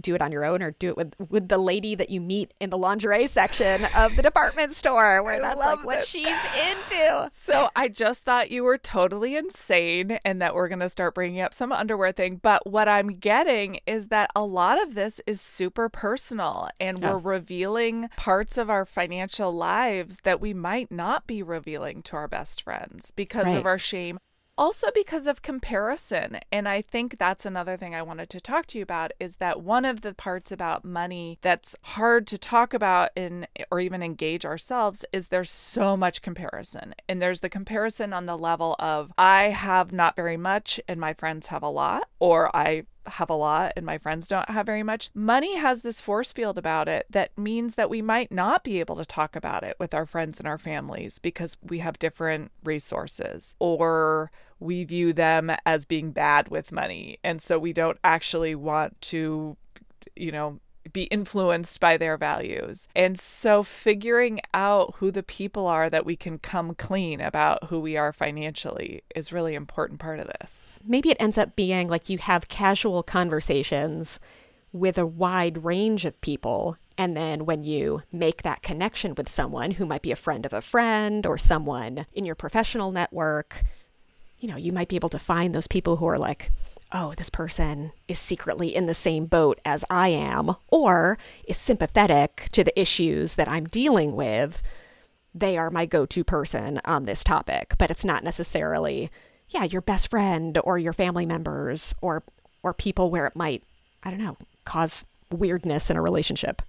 do 0.00 0.14
it 0.14 0.22
on 0.22 0.32
your 0.32 0.44
own 0.44 0.62
or 0.62 0.72
do 0.72 0.88
it 0.88 0.96
with 0.96 1.14
with 1.28 1.48
the 1.48 1.58
lady 1.58 1.94
that 1.94 2.10
you 2.10 2.20
meet 2.20 2.52
in 2.60 2.70
the 2.70 2.78
lingerie 2.78 3.26
section 3.26 3.82
of 3.96 4.14
the 4.16 4.22
department 4.22 4.72
store 4.72 5.22
where 5.22 5.40
that's 5.40 5.58
like 5.58 5.84
what 5.84 6.06
she's 6.06 6.26
into. 6.26 7.28
So 7.30 7.68
I 7.76 7.88
just 7.88 8.24
thought 8.24 8.50
you 8.50 8.64
were 8.64 8.78
totally 8.78 9.36
insane 9.36 10.18
and 10.24 10.40
that 10.40 10.54
we're 10.54 10.68
going 10.68 10.80
to 10.80 10.88
start 10.88 11.14
bringing 11.14 11.40
up 11.40 11.54
some 11.54 11.72
underwear 11.72 12.12
thing, 12.12 12.40
but 12.42 12.66
what 12.66 12.88
I'm 12.88 13.08
getting 13.18 13.80
is 13.86 14.08
that 14.08 14.30
a 14.34 14.44
lot 14.44 14.80
of 14.82 14.94
this 14.94 15.20
is 15.26 15.40
super 15.40 15.88
personal 15.88 16.68
and 16.80 17.02
we're 17.02 17.18
revealing 17.18 18.08
parts 18.16 18.58
of 18.58 18.70
our 18.70 18.84
financial 18.84 19.52
lives 19.52 20.18
that 20.24 20.40
we 20.40 20.54
might 20.54 20.90
not 20.90 21.26
be 21.26 21.42
revealing 21.42 22.02
to 22.02 22.16
our 22.16 22.28
best 22.28 22.62
friends 22.62 23.10
because 23.10 23.46
right. 23.46 23.56
of 23.56 23.66
our 23.66 23.78
shame 23.78 24.18
also 24.58 24.88
because 24.94 25.26
of 25.26 25.42
comparison 25.42 26.38
and 26.50 26.68
i 26.68 26.82
think 26.82 27.18
that's 27.18 27.46
another 27.46 27.76
thing 27.76 27.94
i 27.94 28.02
wanted 28.02 28.28
to 28.28 28.40
talk 28.40 28.66
to 28.66 28.78
you 28.78 28.82
about 28.82 29.10
is 29.18 29.36
that 29.36 29.62
one 29.62 29.84
of 29.84 30.02
the 30.02 30.14
parts 30.14 30.52
about 30.52 30.84
money 30.84 31.38
that's 31.40 31.74
hard 31.82 32.26
to 32.26 32.36
talk 32.36 32.74
about 32.74 33.10
in 33.16 33.46
or 33.70 33.80
even 33.80 34.02
engage 34.02 34.44
ourselves 34.44 35.04
is 35.12 35.28
there's 35.28 35.50
so 35.50 35.96
much 35.96 36.22
comparison. 36.22 36.94
And 37.08 37.20
there's 37.20 37.40
the 37.40 37.48
comparison 37.48 38.12
on 38.12 38.26
the 38.26 38.36
level 38.36 38.76
of 38.78 39.12
i 39.16 39.44
have 39.44 39.92
not 39.92 40.16
very 40.16 40.36
much 40.36 40.80
and 40.86 41.00
my 41.00 41.14
friends 41.14 41.46
have 41.46 41.62
a 41.62 41.68
lot 41.68 42.04
or 42.18 42.54
i 42.54 42.84
have 43.06 43.30
a 43.30 43.34
lot 43.34 43.72
and 43.76 43.84
my 43.84 43.98
friends 43.98 44.28
don't 44.28 44.48
have 44.50 44.66
very 44.66 44.82
much. 44.82 45.10
Money 45.14 45.56
has 45.56 45.82
this 45.82 46.00
force 46.00 46.32
field 46.32 46.58
about 46.58 46.88
it 46.88 47.06
that 47.10 47.36
means 47.36 47.74
that 47.74 47.90
we 47.90 48.02
might 48.02 48.30
not 48.30 48.64
be 48.64 48.80
able 48.80 48.96
to 48.96 49.04
talk 49.04 49.36
about 49.36 49.62
it 49.62 49.76
with 49.78 49.94
our 49.94 50.06
friends 50.06 50.38
and 50.38 50.46
our 50.46 50.58
families 50.58 51.18
because 51.18 51.56
we 51.62 51.78
have 51.78 51.98
different 51.98 52.50
resources 52.64 53.54
or 53.58 54.30
we 54.60 54.84
view 54.84 55.12
them 55.12 55.50
as 55.66 55.84
being 55.84 56.12
bad 56.12 56.48
with 56.48 56.72
money. 56.72 57.18
And 57.24 57.42
so 57.42 57.58
we 57.58 57.72
don't 57.72 57.98
actually 58.04 58.54
want 58.54 59.00
to, 59.02 59.56
you 60.14 60.32
know, 60.32 60.60
be 60.92 61.04
influenced 61.04 61.78
by 61.80 61.96
their 61.96 62.16
values. 62.16 62.88
And 62.94 63.18
so 63.18 63.62
figuring 63.62 64.40
out 64.52 64.96
who 64.96 65.10
the 65.10 65.22
people 65.22 65.66
are 65.66 65.88
that 65.88 66.04
we 66.04 66.16
can 66.16 66.38
come 66.38 66.74
clean 66.74 67.20
about 67.20 67.64
who 67.64 67.78
we 67.78 67.96
are 67.96 68.12
financially 68.12 69.02
is 69.14 69.32
really 69.32 69.54
important 69.54 70.00
part 70.00 70.18
of 70.18 70.26
this 70.40 70.64
maybe 70.84 71.10
it 71.10 71.16
ends 71.20 71.38
up 71.38 71.56
being 71.56 71.88
like 71.88 72.08
you 72.08 72.18
have 72.18 72.48
casual 72.48 73.02
conversations 73.02 74.20
with 74.72 74.96
a 74.96 75.06
wide 75.06 75.64
range 75.64 76.04
of 76.04 76.20
people. 76.20 76.76
And 76.96 77.16
then 77.16 77.44
when 77.44 77.64
you 77.64 78.02
make 78.12 78.42
that 78.42 78.62
connection 78.62 79.14
with 79.14 79.28
someone 79.28 79.72
who 79.72 79.86
might 79.86 80.02
be 80.02 80.12
a 80.12 80.16
friend 80.16 80.46
of 80.46 80.52
a 80.52 80.62
friend 80.62 81.26
or 81.26 81.38
someone 81.38 82.06
in 82.12 82.24
your 82.24 82.34
professional 82.34 82.90
network, 82.90 83.62
you 84.38 84.48
know, 84.48 84.56
you 84.56 84.72
might 84.72 84.88
be 84.88 84.96
able 84.96 85.08
to 85.10 85.18
find 85.18 85.54
those 85.54 85.68
people 85.68 85.96
who 85.96 86.06
are 86.06 86.18
like, 86.18 86.50
oh, 86.92 87.14
this 87.16 87.30
person 87.30 87.92
is 88.08 88.18
secretly 88.18 88.74
in 88.74 88.86
the 88.86 88.94
same 88.94 89.26
boat 89.26 89.60
as 89.64 89.84
I 89.88 90.08
am, 90.08 90.56
or 90.68 91.16
is 91.44 91.56
sympathetic 91.56 92.48
to 92.52 92.64
the 92.64 92.78
issues 92.78 93.36
that 93.36 93.48
I'm 93.48 93.66
dealing 93.66 94.14
with. 94.14 94.62
They 95.34 95.56
are 95.56 95.70
my 95.70 95.86
go 95.86 96.04
to 96.06 96.24
person 96.24 96.80
on 96.84 97.04
this 97.04 97.24
topic, 97.24 97.74
but 97.78 97.90
it's 97.90 98.04
not 98.04 98.24
necessarily 98.24 99.10
yeah, 99.52 99.64
your 99.64 99.82
best 99.82 100.10
friend 100.10 100.58
or 100.64 100.78
your 100.78 100.92
family 100.92 101.26
members 101.26 101.94
or 102.00 102.22
or 102.62 102.72
people 102.72 103.10
where 103.10 103.26
it 103.26 103.36
might, 103.36 103.64
I 104.02 104.10
don't 104.10 104.20
know, 104.20 104.36
cause 104.64 105.04
weirdness 105.30 105.90
in 105.90 105.96
a 105.96 106.02
relationship. 106.02 106.62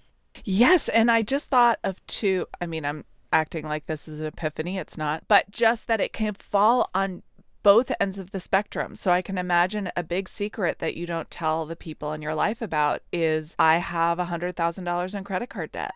Yes, 0.44 0.90
and 0.90 1.12
I 1.12 1.22
just 1.22 1.50
thought 1.50 1.80
of 1.84 2.06
two, 2.08 2.48
I 2.60 2.66
mean, 2.66 2.86
I'm 2.86 3.06
acting 3.32 3.66
like 3.66 3.86
this 3.86 4.08
is 4.08 4.20
an 4.20 4.26
epiphany, 4.26 4.78
it's 4.78 4.98
not, 4.98 5.28
but 5.28 5.52
just 5.52 5.88
that 5.88 6.02
it 6.02 6.14
can 6.14 6.34
fall 6.34 6.90
on 6.96 7.22
both 7.62 7.92
ends 8.00 8.18
of 8.18 8.32
the 8.32 8.40
spectrum. 8.40 8.96
So 8.96 9.12
I 9.12 9.22
can 9.22 9.38
imagine 9.38 9.92
a 9.96 10.04
big 10.04 10.28
secret 10.28 10.80
that 10.80 10.96
you 10.96 11.06
don't 11.06 11.32
tell 11.32 11.66
the 11.66 11.76
people 11.76 12.12
in 12.12 12.22
your 12.22 12.36
life 12.36 12.62
about 12.62 13.02
is 13.12 13.56
I 13.58 13.78
have 13.78 14.20
a 14.20 14.26
$100,000 14.26 15.16
in 15.16 15.24
credit 15.24 15.50
card 15.50 15.72
debt 15.72 15.94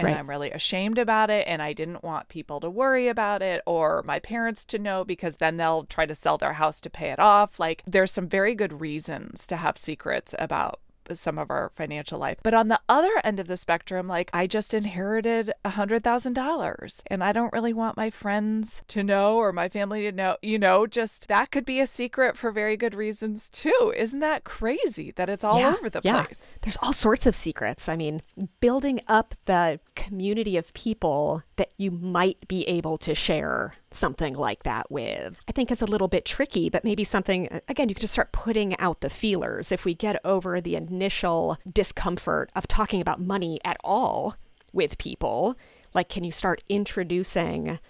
and 0.00 0.14
right. 0.14 0.18
I'm 0.18 0.28
really 0.28 0.50
ashamed 0.50 0.98
about 0.98 1.30
it 1.30 1.46
and 1.46 1.60
I 1.60 1.72
didn't 1.72 2.02
want 2.02 2.28
people 2.28 2.60
to 2.60 2.70
worry 2.70 3.08
about 3.08 3.42
it 3.42 3.62
or 3.66 4.02
my 4.04 4.18
parents 4.18 4.64
to 4.66 4.78
know 4.78 5.04
because 5.04 5.36
then 5.36 5.56
they'll 5.56 5.84
try 5.84 6.06
to 6.06 6.14
sell 6.14 6.38
their 6.38 6.54
house 6.54 6.80
to 6.82 6.90
pay 6.90 7.10
it 7.10 7.18
off. 7.18 7.60
Like 7.60 7.82
there's 7.86 8.10
some 8.10 8.28
very 8.28 8.54
good 8.54 8.80
reasons 8.80 9.46
to 9.48 9.56
have 9.56 9.76
secrets 9.76 10.34
about 10.38 10.80
some 11.18 11.38
of 11.38 11.50
our 11.50 11.70
financial 11.74 12.18
life. 12.18 12.38
But 12.42 12.54
on 12.54 12.68
the 12.68 12.80
other 12.88 13.12
end 13.24 13.40
of 13.40 13.46
the 13.46 13.56
spectrum, 13.56 14.08
like 14.08 14.30
I 14.32 14.46
just 14.46 14.74
inherited 14.74 15.52
a 15.64 15.70
hundred 15.70 16.04
thousand 16.04 16.34
dollars 16.34 17.02
and 17.06 17.22
I 17.24 17.32
don't 17.32 17.52
really 17.52 17.72
want 17.72 17.96
my 17.96 18.10
friends 18.10 18.82
to 18.88 19.02
know 19.02 19.36
or 19.36 19.52
my 19.52 19.68
family 19.68 20.02
to 20.02 20.12
know, 20.12 20.36
you 20.42 20.58
know, 20.58 20.86
just 20.86 21.28
that 21.28 21.50
could 21.50 21.64
be 21.64 21.80
a 21.80 21.86
secret 21.86 22.36
for 22.36 22.50
very 22.50 22.76
good 22.76 22.94
reasons 22.94 23.48
too. 23.48 23.92
Isn't 23.96 24.20
that 24.20 24.44
crazy 24.44 25.12
that 25.12 25.28
it's 25.28 25.44
all 25.44 25.60
yeah, 25.60 25.74
over 25.76 25.90
the 25.90 26.00
yeah. 26.04 26.24
place? 26.24 26.56
There's 26.62 26.78
all 26.82 26.92
sorts 26.92 27.26
of 27.26 27.36
secrets. 27.36 27.88
I 27.88 27.96
mean, 27.96 28.22
building 28.60 29.00
up 29.08 29.34
the 29.44 29.80
community 29.94 30.56
of 30.56 30.72
people 30.74 31.42
that 31.56 31.70
you 31.76 31.90
might 31.90 32.46
be 32.48 32.64
able 32.64 32.98
to 32.98 33.14
share 33.14 33.74
something 33.92 34.34
like 34.34 34.62
that 34.62 34.90
with, 34.90 35.36
I 35.48 35.52
think 35.52 35.70
is 35.70 35.82
a 35.82 35.86
little 35.86 36.08
bit 36.08 36.24
tricky, 36.24 36.70
but 36.70 36.84
maybe 36.84 37.04
something, 37.04 37.48
again, 37.68 37.88
you 37.88 37.94
can 37.94 38.02
just 38.02 38.12
start 38.12 38.32
putting 38.32 38.78
out 38.78 39.00
the 39.00 39.10
feelers. 39.10 39.72
If 39.72 39.84
we 39.84 39.94
get 39.94 40.20
over 40.24 40.60
the 40.60 40.76
initial 40.76 41.58
discomfort 41.72 42.50
of 42.54 42.68
talking 42.68 43.00
about 43.00 43.20
money 43.20 43.58
at 43.64 43.78
all 43.82 44.36
with 44.72 44.98
people, 44.98 45.56
like, 45.92 46.08
can 46.08 46.22
you 46.22 46.32
start 46.32 46.62
introducing 46.68 47.80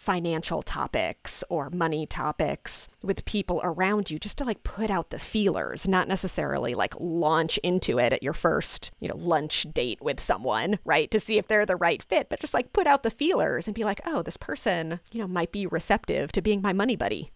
financial 0.00 0.62
topics 0.62 1.44
or 1.50 1.68
money 1.68 2.06
topics 2.06 2.88
with 3.02 3.22
people 3.26 3.60
around 3.62 4.10
you 4.10 4.18
just 4.18 4.38
to 4.38 4.44
like 4.44 4.62
put 4.62 4.90
out 4.90 5.10
the 5.10 5.18
feelers, 5.18 5.86
not 5.86 6.08
necessarily 6.08 6.74
like 6.74 6.94
launch 6.98 7.58
into 7.58 7.98
it 7.98 8.10
at 8.10 8.22
your 8.22 8.32
first, 8.32 8.90
you 9.00 9.08
know, 9.08 9.16
lunch 9.18 9.66
date 9.74 10.00
with 10.00 10.18
someone, 10.18 10.78
right? 10.86 11.10
To 11.10 11.20
see 11.20 11.36
if 11.36 11.48
they're 11.48 11.66
the 11.66 11.76
right 11.76 12.02
fit, 12.02 12.30
but 12.30 12.40
just 12.40 12.54
like 12.54 12.72
put 12.72 12.86
out 12.86 13.02
the 13.02 13.10
feelers 13.10 13.68
and 13.68 13.74
be 13.74 13.84
like, 13.84 14.00
oh, 14.06 14.22
this 14.22 14.38
person, 14.38 15.00
you 15.12 15.20
know, 15.20 15.28
might 15.28 15.52
be 15.52 15.66
receptive 15.66 16.32
to 16.32 16.40
being 16.40 16.62
my 16.62 16.72
money 16.72 16.96
buddy. 16.96 17.30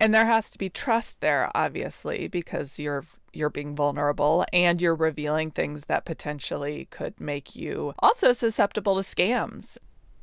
And 0.00 0.12
there 0.12 0.26
has 0.26 0.50
to 0.50 0.58
be 0.58 0.68
trust 0.68 1.20
there, 1.20 1.52
obviously, 1.54 2.26
because 2.26 2.80
you're 2.80 3.04
you're 3.32 3.50
being 3.50 3.76
vulnerable 3.76 4.44
and 4.52 4.82
you're 4.82 4.96
revealing 4.96 5.50
things 5.50 5.84
that 5.84 6.04
potentially 6.04 6.88
could 6.90 7.20
make 7.20 7.54
you 7.54 7.92
also 8.00 8.32
susceptible 8.32 8.96
to 8.96 9.02
scams 9.02 9.76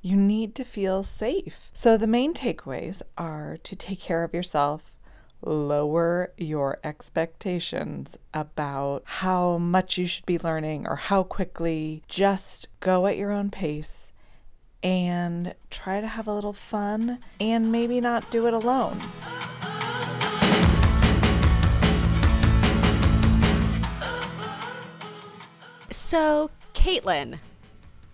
you 0.06 0.16
need 0.16 0.54
to 0.54 0.64
feel 0.64 1.02
safe. 1.02 1.72
So, 1.74 1.98
the 1.98 2.06
main 2.06 2.36
takeaways 2.36 3.02
are 3.18 3.58
to 3.64 3.76
take 3.76 4.00
care 4.00 4.24
of 4.24 4.36
yourself, 4.36 4.96
lower 5.42 6.32
your 6.38 6.78
expectations 6.84 8.16
about 8.32 9.02
how 9.06 9.58
much 9.58 9.98
you 9.98 10.06
should 10.06 10.28
be 10.28 10.38
learning 10.38 10.86
or 10.88 10.96
how 10.96 11.24
quickly. 11.24 12.04
Just 12.08 12.68
go 12.82 13.08
at 13.08 13.18
your 13.18 13.32
own 13.32 13.50
pace 13.50 14.12
and 14.84 15.56
try 15.72 16.02
to 16.02 16.08
have 16.08 16.28
a 16.28 16.34
little 16.36 16.54
fun 16.54 17.18
and 17.40 17.72
maybe 17.72 18.00
not 18.00 18.30
do 18.30 18.46
it 18.46 18.54
alone. 18.54 19.02
So, 25.90 26.52
Caitlin, 26.76 27.40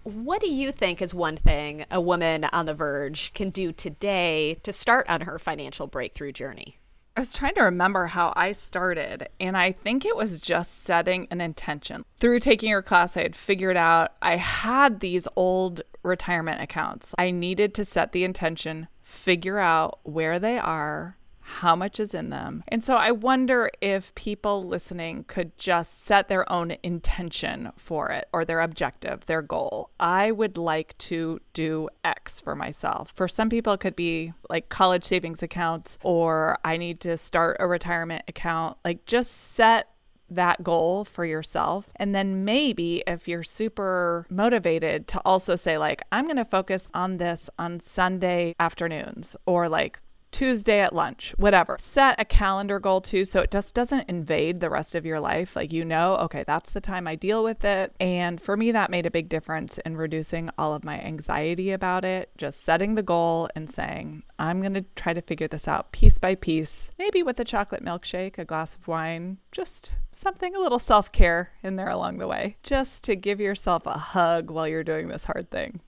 what 0.03 0.41
do 0.41 0.49
you 0.49 0.71
think 0.71 1.01
is 1.01 1.13
one 1.13 1.37
thing 1.37 1.85
a 1.91 2.01
woman 2.01 2.45
on 2.45 2.65
the 2.65 2.73
verge 2.73 3.33
can 3.33 3.49
do 3.49 3.71
today 3.71 4.55
to 4.63 4.73
start 4.73 5.07
on 5.09 5.21
her 5.21 5.37
financial 5.37 5.87
breakthrough 5.87 6.31
journey? 6.31 6.77
I 7.15 7.19
was 7.19 7.33
trying 7.33 7.55
to 7.55 7.63
remember 7.63 8.07
how 8.07 8.31
I 8.35 8.53
started, 8.53 9.27
and 9.39 9.57
I 9.57 9.73
think 9.73 10.05
it 10.05 10.15
was 10.15 10.39
just 10.39 10.81
setting 10.81 11.27
an 11.29 11.41
intention. 11.41 12.05
Through 12.19 12.39
taking 12.39 12.69
your 12.69 12.81
class, 12.81 13.17
I 13.17 13.23
had 13.23 13.35
figured 13.35 13.75
out 13.75 14.13
I 14.21 14.37
had 14.37 15.01
these 15.01 15.27
old 15.35 15.81
retirement 16.03 16.61
accounts. 16.61 17.13
I 17.17 17.31
needed 17.31 17.73
to 17.75 17.85
set 17.85 18.13
the 18.13 18.23
intention, 18.23 18.87
figure 19.01 19.59
out 19.59 19.99
where 20.03 20.39
they 20.39 20.57
are, 20.57 21.17
how 21.51 21.75
much 21.75 21.99
is 21.99 22.13
in 22.13 22.29
them. 22.29 22.63
And 22.69 22.83
so 22.83 22.95
I 22.95 23.11
wonder 23.11 23.69
if 23.81 24.15
people 24.15 24.63
listening 24.63 25.25
could 25.25 25.57
just 25.57 26.03
set 26.03 26.27
their 26.27 26.49
own 26.51 26.75
intention 26.81 27.71
for 27.75 28.09
it 28.09 28.27
or 28.31 28.45
their 28.45 28.61
objective, 28.61 29.25
their 29.25 29.41
goal. 29.41 29.89
I 29.99 30.31
would 30.31 30.57
like 30.57 30.97
to 30.99 31.39
do 31.53 31.89
X 32.03 32.39
for 32.39 32.55
myself. 32.55 33.11
For 33.15 33.27
some 33.27 33.49
people, 33.49 33.73
it 33.73 33.79
could 33.79 33.95
be 33.95 34.33
like 34.49 34.69
college 34.69 35.03
savings 35.03 35.43
accounts, 35.43 35.97
or 36.03 36.57
I 36.63 36.77
need 36.77 36.99
to 37.01 37.17
start 37.17 37.57
a 37.59 37.67
retirement 37.67 38.23
account. 38.27 38.77
Like 38.85 39.05
just 39.05 39.31
set 39.31 39.89
that 40.29 40.63
goal 40.63 41.03
for 41.03 41.25
yourself. 41.25 41.91
And 41.97 42.15
then 42.15 42.45
maybe 42.45 43.03
if 43.05 43.27
you're 43.27 43.43
super 43.43 44.25
motivated 44.29 45.07
to 45.09 45.21
also 45.25 45.55
say, 45.55 45.77
like, 45.77 46.01
I'm 46.11 46.23
going 46.25 46.37
to 46.37 46.45
focus 46.45 46.87
on 46.93 47.17
this 47.17 47.49
on 47.59 47.79
Sunday 47.81 48.55
afternoons 48.59 49.35
or 49.45 49.67
like 49.67 49.99
Tuesday 50.31 50.79
at 50.79 50.93
lunch, 50.93 51.33
whatever. 51.37 51.77
Set 51.79 52.19
a 52.19 52.25
calendar 52.25 52.79
goal 52.79 53.01
too 53.01 53.25
so 53.25 53.41
it 53.41 53.51
just 53.51 53.75
doesn't 53.75 54.09
invade 54.09 54.59
the 54.59 54.69
rest 54.69 54.95
of 54.95 55.05
your 55.05 55.19
life. 55.19 55.55
Like 55.55 55.71
you 55.71 55.85
know, 55.85 56.15
okay, 56.17 56.43
that's 56.45 56.71
the 56.71 56.81
time 56.81 57.07
I 57.07 57.15
deal 57.15 57.43
with 57.43 57.63
it. 57.63 57.93
And 57.99 58.41
for 58.41 58.57
me, 58.57 58.71
that 58.71 58.89
made 58.89 59.05
a 59.05 59.11
big 59.11 59.29
difference 59.29 59.77
in 59.79 59.97
reducing 59.97 60.49
all 60.57 60.73
of 60.73 60.83
my 60.83 60.99
anxiety 60.99 61.71
about 61.71 62.05
it. 62.05 62.31
Just 62.37 62.61
setting 62.61 62.95
the 62.95 63.03
goal 63.03 63.49
and 63.55 63.69
saying, 63.69 64.23
I'm 64.39 64.61
going 64.61 64.73
to 64.73 64.85
try 64.95 65.13
to 65.13 65.21
figure 65.21 65.47
this 65.47 65.67
out 65.67 65.91
piece 65.91 66.17
by 66.17 66.35
piece, 66.35 66.91
maybe 66.97 67.23
with 67.23 67.39
a 67.39 67.45
chocolate 67.45 67.83
milkshake, 67.83 68.37
a 68.37 68.45
glass 68.45 68.75
of 68.75 68.87
wine, 68.87 69.37
just 69.51 69.91
something, 70.11 70.55
a 70.55 70.59
little 70.59 70.79
self 70.79 71.11
care 71.11 71.51
in 71.63 71.75
there 71.75 71.89
along 71.89 72.17
the 72.17 72.27
way, 72.27 72.57
just 72.63 73.03
to 73.03 73.15
give 73.15 73.39
yourself 73.39 73.85
a 73.85 73.97
hug 73.97 74.49
while 74.49 74.67
you're 74.67 74.83
doing 74.83 75.07
this 75.07 75.25
hard 75.25 75.51
thing. 75.51 75.81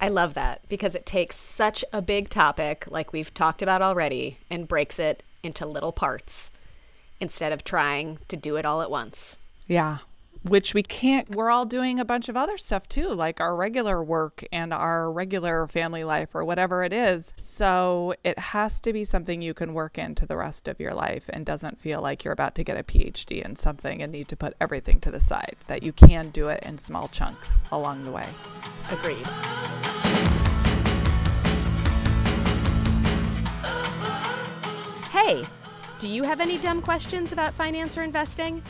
I 0.00 0.08
love 0.08 0.34
that 0.34 0.60
because 0.68 0.94
it 0.94 1.06
takes 1.06 1.36
such 1.36 1.84
a 1.92 2.02
big 2.02 2.28
topic, 2.28 2.86
like 2.90 3.12
we've 3.12 3.32
talked 3.32 3.62
about 3.62 3.82
already, 3.82 4.38
and 4.50 4.68
breaks 4.68 4.98
it 4.98 5.22
into 5.42 5.64
little 5.64 5.92
parts 5.92 6.50
instead 7.18 7.52
of 7.52 7.64
trying 7.64 8.18
to 8.28 8.36
do 8.36 8.56
it 8.56 8.64
all 8.64 8.82
at 8.82 8.90
once. 8.90 9.38
Yeah. 9.66 9.98
Which 10.42 10.74
we 10.74 10.82
can't, 10.84 11.34
we're 11.34 11.50
all 11.50 11.66
doing 11.66 11.98
a 11.98 12.04
bunch 12.04 12.28
of 12.28 12.36
other 12.36 12.56
stuff 12.56 12.88
too, 12.88 13.08
like 13.08 13.40
our 13.40 13.56
regular 13.56 14.02
work 14.02 14.44
and 14.52 14.72
our 14.72 15.10
regular 15.10 15.66
family 15.66 16.04
life 16.04 16.34
or 16.34 16.44
whatever 16.44 16.84
it 16.84 16.92
is. 16.92 17.32
So 17.36 18.14
it 18.22 18.38
has 18.38 18.78
to 18.80 18.92
be 18.92 19.04
something 19.04 19.42
you 19.42 19.54
can 19.54 19.74
work 19.74 19.98
into 19.98 20.24
the 20.24 20.36
rest 20.36 20.68
of 20.68 20.78
your 20.78 20.94
life 20.94 21.24
and 21.30 21.44
doesn't 21.44 21.80
feel 21.80 22.00
like 22.00 22.22
you're 22.22 22.32
about 22.32 22.54
to 22.56 22.64
get 22.64 22.78
a 22.78 22.84
PhD 22.84 23.44
in 23.44 23.56
something 23.56 24.00
and 24.00 24.12
need 24.12 24.28
to 24.28 24.36
put 24.36 24.54
everything 24.60 25.00
to 25.00 25.10
the 25.10 25.18
side, 25.18 25.56
that 25.66 25.82
you 25.82 25.92
can 25.92 26.30
do 26.30 26.48
it 26.48 26.62
in 26.62 26.78
small 26.78 27.08
chunks 27.08 27.62
along 27.72 28.04
the 28.04 28.12
way. 28.12 28.28
Agreed. 28.90 29.26
Hey, 35.10 35.44
do 35.98 36.08
you 36.08 36.22
have 36.22 36.40
any 36.40 36.58
dumb 36.58 36.82
questions 36.82 37.32
about 37.32 37.54
finance 37.54 37.98
or 37.98 38.02
investing? 38.02 38.62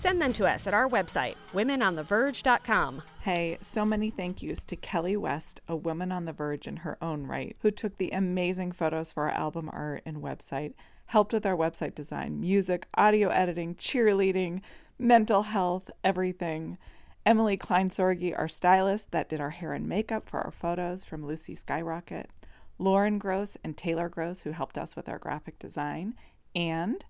Send 0.00 0.22
them 0.22 0.32
to 0.32 0.46
us 0.46 0.66
at 0.66 0.72
our 0.72 0.88
website, 0.88 1.34
womenontheverge.com. 1.52 3.02
Hey, 3.20 3.58
so 3.60 3.84
many 3.84 4.08
thank 4.08 4.42
yous 4.42 4.64
to 4.64 4.74
Kelly 4.74 5.14
West, 5.14 5.60
a 5.68 5.76
woman 5.76 6.10
on 6.10 6.24
the 6.24 6.32
verge 6.32 6.66
in 6.66 6.78
her 6.78 6.96
own 7.02 7.26
right, 7.26 7.54
who 7.60 7.70
took 7.70 7.98
the 7.98 8.08
amazing 8.08 8.72
photos 8.72 9.12
for 9.12 9.28
our 9.28 9.36
album 9.36 9.68
art 9.70 10.00
and 10.06 10.22
website, 10.22 10.72
helped 11.04 11.34
with 11.34 11.44
our 11.44 11.54
website 11.54 11.94
design, 11.94 12.40
music, 12.40 12.86
audio 12.94 13.28
editing, 13.28 13.74
cheerleading, 13.74 14.62
mental 14.98 15.42
health, 15.42 15.90
everything. 16.02 16.78
Emily 17.26 17.58
Kleinsorgi, 17.58 18.34
our 18.34 18.48
stylist, 18.48 19.10
that 19.10 19.28
did 19.28 19.38
our 19.38 19.50
hair 19.50 19.74
and 19.74 19.86
makeup 19.86 20.26
for 20.26 20.40
our 20.40 20.50
photos 20.50 21.04
from 21.04 21.26
Lucy 21.26 21.54
Skyrocket. 21.54 22.30
Lauren 22.78 23.18
Gross 23.18 23.58
and 23.62 23.76
Taylor 23.76 24.08
Gross, 24.08 24.40
who 24.40 24.52
helped 24.52 24.78
us 24.78 24.96
with 24.96 25.10
our 25.10 25.18
graphic 25.18 25.58
design. 25.58 26.14
And 26.54 27.04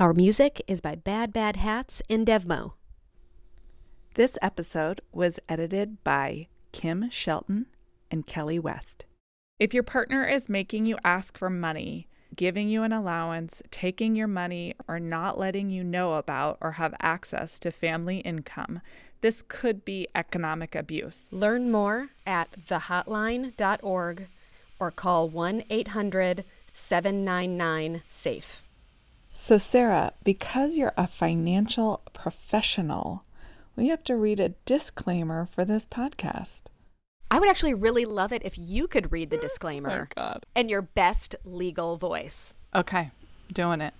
Our 0.00 0.12
music 0.12 0.62
is 0.68 0.80
by 0.80 0.94
Bad 0.94 1.32
Bad 1.32 1.56
Hats 1.56 2.02
and 2.08 2.24
Devmo. 2.24 2.74
this 4.14 4.38
episode 4.40 5.00
was 5.10 5.40
edited 5.48 6.04
by 6.04 6.46
Kim 6.70 7.10
Shelton 7.10 7.66
and 8.08 8.24
Kelly 8.24 8.60
West. 8.60 9.06
If 9.58 9.74
your 9.74 9.82
partner 9.82 10.24
is 10.24 10.48
making 10.48 10.86
you 10.86 10.98
ask 11.02 11.36
for 11.36 11.50
money, 11.50 12.06
giving 12.36 12.68
you 12.68 12.84
an 12.84 12.92
allowance, 12.92 13.60
taking 13.72 14.14
your 14.14 14.28
money, 14.28 14.72
or 14.86 15.00
not 15.00 15.36
letting 15.36 15.68
you 15.68 15.82
know 15.82 16.14
about 16.14 16.58
or 16.60 16.70
have 16.72 16.94
access 17.02 17.58
to 17.58 17.72
family 17.72 18.18
income, 18.18 18.80
this 19.20 19.42
could 19.48 19.84
be 19.84 20.06
economic 20.14 20.76
abuse. 20.76 21.32
Learn 21.32 21.72
more 21.72 22.10
at 22.24 22.52
thehotline.org 22.52 24.28
or 24.78 24.90
call 24.92 25.28
1 25.28 25.64
800 25.68 26.44
799 26.72 28.02
SAFE. 28.06 28.62
So, 29.40 29.56
Sara, 29.56 30.12
because 30.24 30.76
you're 30.76 30.92
a 30.96 31.06
financial 31.06 32.02
professional, 32.12 33.22
we 33.76 33.86
have 33.88 34.02
to 34.04 34.16
read 34.16 34.40
a 34.40 34.48
disclaimer 34.66 35.46
for 35.46 35.64
this 35.64 35.86
podcast. 35.86 36.62
I 37.30 37.38
would 37.38 37.48
actually 37.48 37.74
really 37.74 38.04
love 38.04 38.32
it 38.32 38.42
if 38.44 38.58
you 38.58 38.88
could 38.88 39.12
read 39.12 39.30
the 39.30 39.38
Oh, 39.38 39.40
disclaimer 39.40 40.08
God. 40.16 40.44
in 40.56 40.68
your 40.68 40.82
best 40.82 41.36
legal 41.44 41.96
voice. 41.96 42.54
Okay, 42.74 43.12
doing 43.52 43.80
it. 43.80 43.94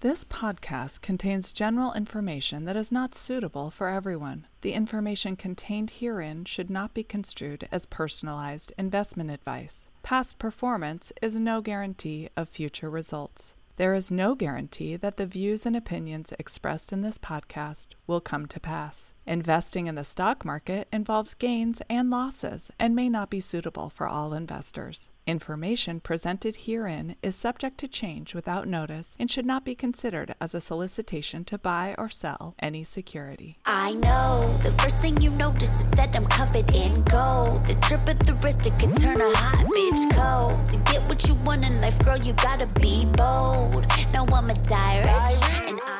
This 0.00 0.24
podcast 0.24 1.02
contains 1.02 1.52
general 1.52 1.92
information 1.92 2.64
that 2.64 2.74
is 2.76 2.90
not 2.90 3.14
suitable 3.14 3.70
for 3.70 3.88
everyone. 3.88 4.46
The 4.62 4.72
information 4.72 5.36
contained 5.36 5.90
herein 5.90 6.46
should 6.46 6.70
not 6.70 6.94
be 6.94 7.02
construed 7.04 7.68
as 7.70 7.84
personalized 7.84 8.72
investment 8.78 9.30
advice. 9.30 9.88
Past 10.02 10.38
performance 10.38 11.12
is 11.20 11.36
no 11.36 11.60
guarantee 11.60 12.30
of 12.34 12.48
future 12.48 12.88
results. 12.88 13.54
There 13.80 13.94
is 13.94 14.10
no 14.10 14.34
guarantee 14.34 14.96
that 14.96 15.16
the 15.16 15.24
views 15.24 15.64
and 15.64 15.74
opinions 15.74 16.34
expressed 16.38 16.92
in 16.92 17.00
this 17.00 17.16
podcast 17.16 17.94
will 18.06 18.20
come 18.20 18.44
to 18.44 18.60
pass. 18.60 19.14
Investing 19.26 19.86
in 19.86 19.94
the 19.94 20.04
stock 20.04 20.44
market 20.44 20.86
involves 20.92 21.32
gains 21.32 21.80
and 21.88 22.10
losses 22.10 22.70
and 22.78 22.94
may 22.94 23.08
not 23.08 23.30
be 23.30 23.40
suitable 23.40 23.88
for 23.88 24.06
all 24.06 24.34
investors. 24.34 25.08
Information 25.30 26.00
presented 26.00 26.56
herein 26.66 27.14
is 27.22 27.36
subject 27.36 27.78
to 27.78 27.86
change 27.86 28.34
without 28.34 28.66
notice 28.66 29.14
and 29.16 29.30
should 29.30 29.46
not 29.46 29.64
be 29.64 29.76
considered 29.76 30.34
as 30.40 30.54
a 30.54 30.60
solicitation 30.60 31.44
to 31.44 31.56
buy 31.56 31.94
or 31.96 32.08
sell 32.08 32.56
any 32.58 32.82
security. 32.82 33.56
I 33.64 33.94
know 33.94 34.52
the 34.64 34.72
first 34.82 34.98
thing 34.98 35.20
you 35.20 35.30
notice 35.30 35.82
is 35.82 35.86
that 35.90 36.16
I'm 36.16 36.26
covered 36.26 36.68
in 36.74 37.04
gold. 37.04 37.64
The 37.66 37.78
trip 37.80 38.08
of 38.08 38.18
the 38.26 38.34
wrist, 38.42 38.66
it 38.66 38.76
can 38.80 38.92
turn 38.96 39.20
a 39.20 39.30
hot 39.36 39.66
bitch 39.66 40.02
cold. 40.18 40.66
To 40.66 40.92
get 40.92 41.08
what 41.08 41.24
you 41.28 41.34
want 41.46 41.64
in 41.64 41.80
life, 41.80 42.00
girl, 42.00 42.18
you 42.18 42.32
gotta 42.32 42.66
be 42.80 43.04
bold. 43.04 43.86
No, 44.12 44.26
I'm 44.34 44.50
a 44.50 44.54
direct 44.54 45.99